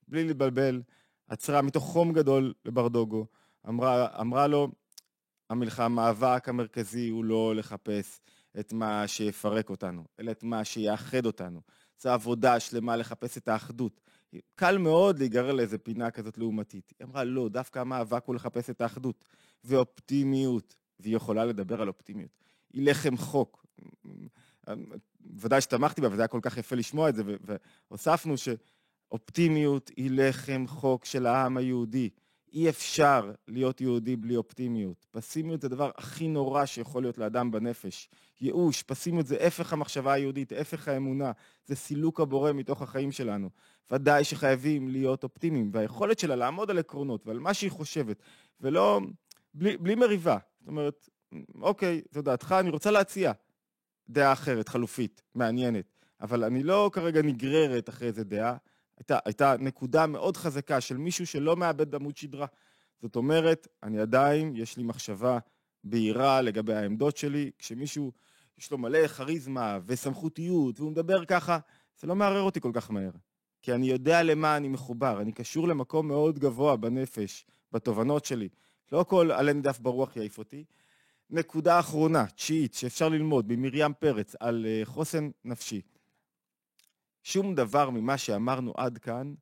בלי 0.08 0.23
להתבלבל, 0.27 0.81
עצרה 1.27 1.62
מתוך 1.62 1.84
חום 1.84 2.13
גדול 2.13 2.53
לברדוגו, 2.65 3.25
אמרה, 3.67 4.21
אמרה 4.21 4.47
לו, 4.47 4.67
המלחמה, 5.49 5.86
המאבק 5.86 6.49
המרכזי 6.49 7.10
הוא 7.10 7.25
לא 7.25 7.55
לחפש 7.55 8.21
את 8.60 8.73
מה 8.73 9.08
שיפרק 9.08 9.69
אותנו, 9.69 10.05
אלא 10.19 10.31
את 10.31 10.43
מה 10.43 10.65
שיאחד 10.65 11.25
אותנו. 11.25 11.62
זו 12.01 12.10
עבודה 12.10 12.60
שלמה 12.60 12.95
לחפש 12.95 13.38
את 13.38 13.47
האחדות. 13.47 14.01
קל 14.55 14.77
מאוד 14.77 15.19
להיגרר 15.19 15.51
לאיזה 15.51 15.77
פינה 15.77 16.12
כזאת 16.12 16.38
לעומתית. 16.38 16.93
היא 16.99 17.08
אמרה, 17.08 17.23
לא, 17.23 17.49
דווקא 17.49 17.79
המאבק 17.79 18.25
הוא 18.25 18.36
לחפש 18.36 18.69
את 18.69 18.81
האחדות 18.81 19.25
ואופטימיות, 19.63 20.75
והיא 20.99 21.15
יכולה 21.15 21.45
לדבר 21.45 21.81
על 21.81 21.88
אופטימיות. 21.88 22.31
היא 22.73 22.89
לחם 22.89 23.17
חוק. 23.17 23.65
ודאי 25.38 25.62
שתמכתי 25.62 26.01
בה, 26.01 26.08
וזה 26.12 26.21
היה 26.21 26.28
כל 26.28 26.39
כך 26.41 26.58
יפה 26.58 26.75
לשמוע 26.75 27.10
את 27.10 27.15
זה, 27.15 27.23
והוספנו 27.89 28.36
שאופטימיות 28.38 29.91
היא 29.97 30.12
לחם 30.13 30.65
חוק 30.67 31.06
של 31.06 31.25
העם 31.25 31.58
היהודי. 31.58 32.10
אי 32.54 32.69
אפשר 32.69 33.32
להיות 33.47 33.82
יהודי 33.82 34.15
בלי 34.15 34.36
אופטימיות. 34.36 35.06
פסימיות 35.12 35.62
זה 35.62 35.67
הדבר 35.67 35.91
הכי 35.97 36.28
נורא 36.28 36.65
שיכול 36.65 37.04
להיות 37.04 37.17
לאדם 37.17 37.51
בנפש. 37.51 38.10
ייאוש, 38.41 38.84
פסימיות 38.84 39.28
זה 39.28 39.38
הפך 39.47 39.73
המחשבה 39.73 40.13
היהודית, 40.13 40.51
הפך 40.51 40.88
האמונה, 40.88 41.32
זה 41.65 41.75
סילוק 41.75 42.19
הבורא 42.19 42.51
מתוך 42.51 42.82
החיים 42.82 43.12
שלנו. 43.12 43.49
ודאי 43.91 44.23
שחייבים 44.23 44.88
להיות 44.88 45.23
אופטימיים, 45.23 45.69
והיכולת 45.73 46.19
שלה 46.19 46.36
לעמוד 46.36 46.69
על 46.69 46.80
עקרונות 46.80 47.28
ועל 47.28 47.39
מה 47.39 47.54
שהיא 47.54 47.71
חושבת, 47.71 48.17
ולא, 48.62 49.01
בלי, 49.54 49.78
בלי 49.78 49.95
מריבה. 49.95 50.38
זאת 50.60 50.67
אומרת, 50.67 51.10
אוקיי, 51.62 52.01
זו 52.12 52.21
דעתך, 52.21 52.56
אני 52.60 52.69
רוצה 52.69 52.91
להציע 52.91 53.32
דעה 54.09 54.33
אחרת, 54.33 54.69
חלופית, 54.69 55.21
מעניינת, 55.35 55.85
אבל 56.21 56.43
אני 56.43 56.63
לא 56.63 56.89
כרגע 56.93 57.21
נגררת 57.21 57.89
אחרי 57.89 58.07
איזה 58.07 58.23
דעה. 58.23 58.57
הייתה, 58.97 59.17
הייתה 59.25 59.55
נקודה 59.59 60.07
מאוד 60.07 60.37
חזקה 60.37 60.81
של 60.81 60.97
מישהו 60.97 61.27
שלא 61.27 61.55
מאבד 61.55 61.95
עמוד 61.95 62.17
שדרה. 62.17 62.45
זאת 63.01 63.15
אומרת, 63.15 63.67
אני 63.83 63.99
עדיין, 63.99 64.53
יש 64.55 64.77
לי 64.77 64.83
מחשבה 64.83 65.39
בהירה 65.83 66.41
לגבי 66.41 66.73
העמדות 66.73 67.17
שלי, 67.17 67.51
כשמישהו 67.59 68.11
יש 68.57 68.71
לו 68.71 68.77
מלא 68.77 69.07
כריזמה 69.07 69.79
וסמכותיות 69.85 70.79
והוא 70.79 70.91
מדבר 70.91 71.25
ככה, 71.25 71.59
זה 71.99 72.07
לא 72.07 72.15
מערער 72.15 72.41
אותי 72.41 72.61
כל 72.61 72.71
כך 72.73 72.91
מהר. 72.91 73.11
כי 73.61 73.73
אני 73.73 73.89
יודע 73.89 74.23
למה 74.23 74.57
אני 74.57 74.67
מחובר, 74.67 75.21
אני 75.21 75.31
קשור 75.31 75.67
למקום 75.67 76.07
מאוד 76.07 76.39
גבוה 76.39 76.75
בנפש, 76.75 77.45
בתובנות 77.71 78.25
שלי. 78.25 78.49
לא 78.91 79.05
כל 79.07 79.31
עלה 79.31 79.53
נידף 79.53 79.79
ברוח 79.79 80.15
יעיף 80.15 80.37
אותי. 80.37 80.63
נקודה 81.29 81.79
אחרונה, 81.79 82.25
תשיעית, 82.27 82.73
שאפשר 82.73 83.09
ללמוד 83.09 83.45
ממרים 83.47 83.93
פרץ 83.99 84.35
על 84.39 84.65
אה, 84.65 84.81
חוסן 84.83 85.29
נפשי. 85.45 85.81
שום 87.23 87.55
דבר 87.55 87.89
ממה 87.89 88.17
שאמרנו 88.17 88.73
עד 88.77 88.97
כאן 88.97 89.33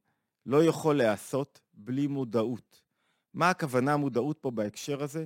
לא 0.46 0.63
יכול 0.63 0.98
להיעשות 0.98 1.60
בלי 1.74 2.08
מודעות. 2.08 2.82
מה 3.34 3.50
הכוונה 3.50 3.98
מודעות 3.98 4.38
פה 4.41 4.52
בהקשר 4.52 5.04
הזה? 5.04 5.26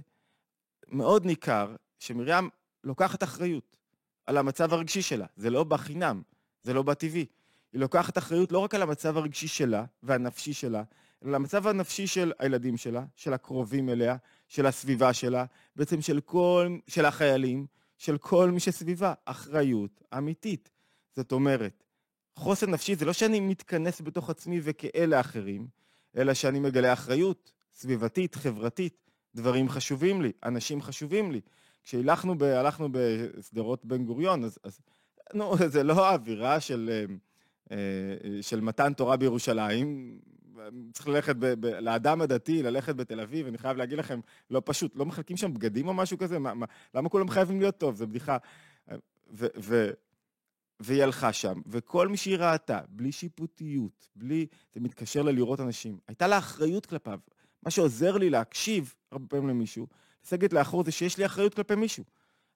מאוד 0.88 1.26
ניכר 1.26 1.76
שמרים 2.00 2.50
לוקחת 2.84 3.24
אחריות 3.24 3.78
על 4.26 4.38
המצב 4.38 4.74
הרגשי 4.74 5.02
שלה. 5.02 5.26
זה 5.36 5.50
לא 5.50 5.64
בחינם, 5.64 6.22
זה 6.64 6.74
לא 6.74 6.84
בטבעי. 6.84 7.26
היא 7.74 7.82
לוקחת 7.82 8.18
אחריות 8.18 8.52
לא 8.52 8.60
רק 8.60 8.76
על 8.76 8.82
המצב 8.82 9.18
הרגשי 9.18 9.48
שלה 9.48 9.86
והנפשי 10.04 10.54
שלה, 10.54 10.84
המצב 11.22 11.68
הנפשי 11.68 12.08
של 12.08 12.32
הילדים 12.40 12.78
שלה, 12.78 13.06
של 13.16 13.34
הקרובים 13.34 13.90
אליה, 13.90 14.16
של 14.48 14.66
הסביבה 14.66 15.14
שלה, 15.14 15.46
בעצם 15.76 16.02
של 16.02 16.22
כל, 16.22 16.78
של 16.88 17.06
החיילים, 17.06 17.66
של 17.98 18.18
כל 18.18 18.52
מי 18.52 18.60
שסביבה. 18.60 19.14
אחריות 19.26 20.02
אמיתית. 20.18 20.70
זאת 21.16 21.32
אומרת, 21.32 21.84
חוסן 22.36 22.70
נפשי 22.70 22.96
זה 22.96 23.06
לא 23.06 23.14
שאני 23.14 23.40
מתכנס 23.40 24.02
בתוך 24.02 24.30
עצמי 24.30 24.60
וכאל 24.64 25.10
לאחרים, 25.10 25.68
אלא 26.18 26.34
שאני 26.34 26.60
מגלה 26.60 26.94
אחריות 26.94 27.52
סביבתית, 27.74 28.36
חברתית, 28.36 29.12
דברים 29.36 29.70
חשובים 29.70 30.22
לי, 30.22 30.32
אנשים 30.44 30.82
חשובים 30.82 31.32
לי. 31.32 31.42
כשהלכנו 31.84 32.36
בשדרות 32.92 33.86
בן 33.86 34.06
גוריון, 34.06 34.44
אז, 34.44 34.60
אז 34.64 34.80
נו, 35.34 35.56
זה 35.74 35.84
לא 35.84 36.06
האווירה 36.06 36.60
של, 36.60 36.90
אה, 36.92 37.06
אה, 37.72 38.42
של 38.42 38.62
מתן 38.62 38.94
תורה 38.94 39.18
בירושלים. 39.18 40.20
צריך 40.94 41.08
ללכת, 41.08 41.36
ב, 41.36 41.46
ב, 41.46 41.66
לאדם 41.66 42.22
הדתי, 42.22 42.64
ללכת 42.64 42.96
בתל 42.96 43.20
אביב, 43.20 43.48
אני 43.48 43.58
חייב 43.58 43.78
להגיד 43.78 43.98
לכם, 43.98 44.20
לא 44.50 44.62
פשוט, 44.66 44.96
לא 44.96 45.06
מחלקים 45.06 45.38
שם 45.38 45.54
בגדים 45.54 45.88
או 45.88 45.94
משהו 45.94 46.18
כזה? 46.18 46.40
מה, 46.40 46.54
מה, 46.54 46.66
למה 46.94 47.10
כולם 47.10 47.30
חייבים 47.30 47.60
להיות 47.60 47.78
טוב? 47.78 47.96
זו 47.96 48.08
בדיחה. 48.08 48.38
ו, 49.32 49.46
ו, 49.58 49.90
והיא 50.80 51.04
הלכה 51.04 51.34
שם, 51.34 51.62
וכל 51.68 52.08
מי 52.08 52.18
שהיא 52.18 52.38
ראתה, 52.38 52.80
בלי 52.90 53.12
שיפוטיות, 53.12 54.10
בלי... 54.16 54.48
זה 54.74 54.80
מתקשר 54.80 55.22
לה 55.22 55.32
לראות 55.32 55.60
אנשים. 55.60 55.98
הייתה 56.08 56.28
לה 56.28 56.38
אחריות 56.38 56.86
כלפיו. 56.86 57.20
מה 57.64 57.72
שעוזר 57.72 58.18
לי 58.18 58.30
להקשיב 58.30 58.94
הרבה 59.12 59.28
פעמים 59.28 59.50
למישהו, 59.50 59.88
לסגת 60.26 60.54
לאחור 60.54 60.84
זה 60.84 60.92
שיש 60.92 61.18
לי 61.18 61.26
אחריות 61.26 61.54
כלפי 61.54 61.76
מישהו. 61.76 62.04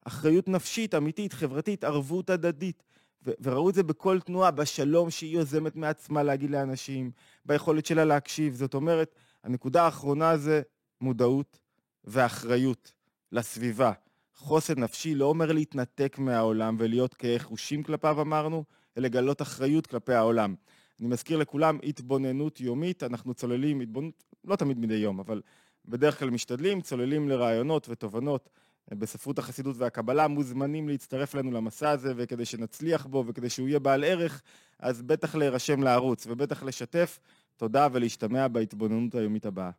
אחריות 0.06 0.48
נפשית, 0.48 0.96
אמיתית, 0.96 1.34
חברתית, 1.34 1.84
ערבות 1.84 2.30
הדדית. 2.30 2.84
וראו 3.26 3.70
את 3.70 3.76
זה 3.76 3.84
בכל 3.84 4.20
תנועה, 4.20 4.52
בשלום 4.52 5.10
שהיא 5.10 5.36
יוזמת 5.36 5.76
מעצמה 5.76 6.24
להגיד 6.24 6.50
לאנשים, 6.50 7.12
ביכולת 7.46 7.86
שלה 7.86 8.06
להקשיב. 8.06 8.54
זאת 8.54 8.74
אומרת, 8.74 9.16
הנקודה 9.44 9.84
האחרונה 9.84 10.38
זה 10.38 10.62
מודעות 11.02 11.60
ואחריות 12.04 12.92
לסביבה. 13.32 13.92
חוסן 14.36 14.80
נפשי 14.80 15.16
לא 15.16 15.26
אומר 15.26 15.52
להתנתק 15.52 16.16
מהעולם 16.20 16.76
ולהיות 16.80 17.16
כחושים 17.20 17.84
כלפיו 17.84 18.22
אמרנו, 18.22 18.64
אלא 18.98 19.08
לגלות 19.08 19.42
אחריות 19.42 19.88
כלפי 19.88 20.14
העולם. 20.14 20.56
אני 21.00 21.08
מזכיר 21.08 21.38
לכולם, 21.38 21.80
התבוננות 21.84 22.62
יומית, 22.62 23.04
אנחנו 23.04 23.34
צוללים, 23.34 23.80
התבוננות, 23.80 24.24
לא 24.46 24.56
תמיד 24.56 24.80
מדי 24.80 24.94
יום, 24.94 25.20
אבל 25.20 25.42
בדרך 25.86 26.20
כלל 26.20 26.30
משתדלים, 26.30 26.82
צוללים 26.82 27.30
לרעיונות 27.30 27.90
ותובנות 27.90 28.50
בספרות 28.92 29.40
החסידות 29.40 29.76
והקבלה, 29.78 30.28
מוזמנים 30.28 30.90
להצטרף 30.90 31.36
לנו 31.36 31.52
למסע 31.52 31.90
הזה, 31.90 32.14
וכדי 32.16 32.46
שנצליח 32.46 33.06
בו 33.06 33.24
וכדי 33.28 33.50
שהוא 33.50 33.68
יהיה 33.68 33.80
בעל 33.80 34.04
ערך, 34.04 34.42
אז 34.80 35.02
בטח 35.02 35.36
להירשם 35.36 35.84
לערוץ 35.84 36.28
ובטח 36.28 36.64
לשתף. 36.64 37.20
תודה 37.58 37.88
ולהשתמע 37.92 38.48
בהתבוננות 38.48 39.16
היומית 39.16 39.46
הבאה. 39.46 39.72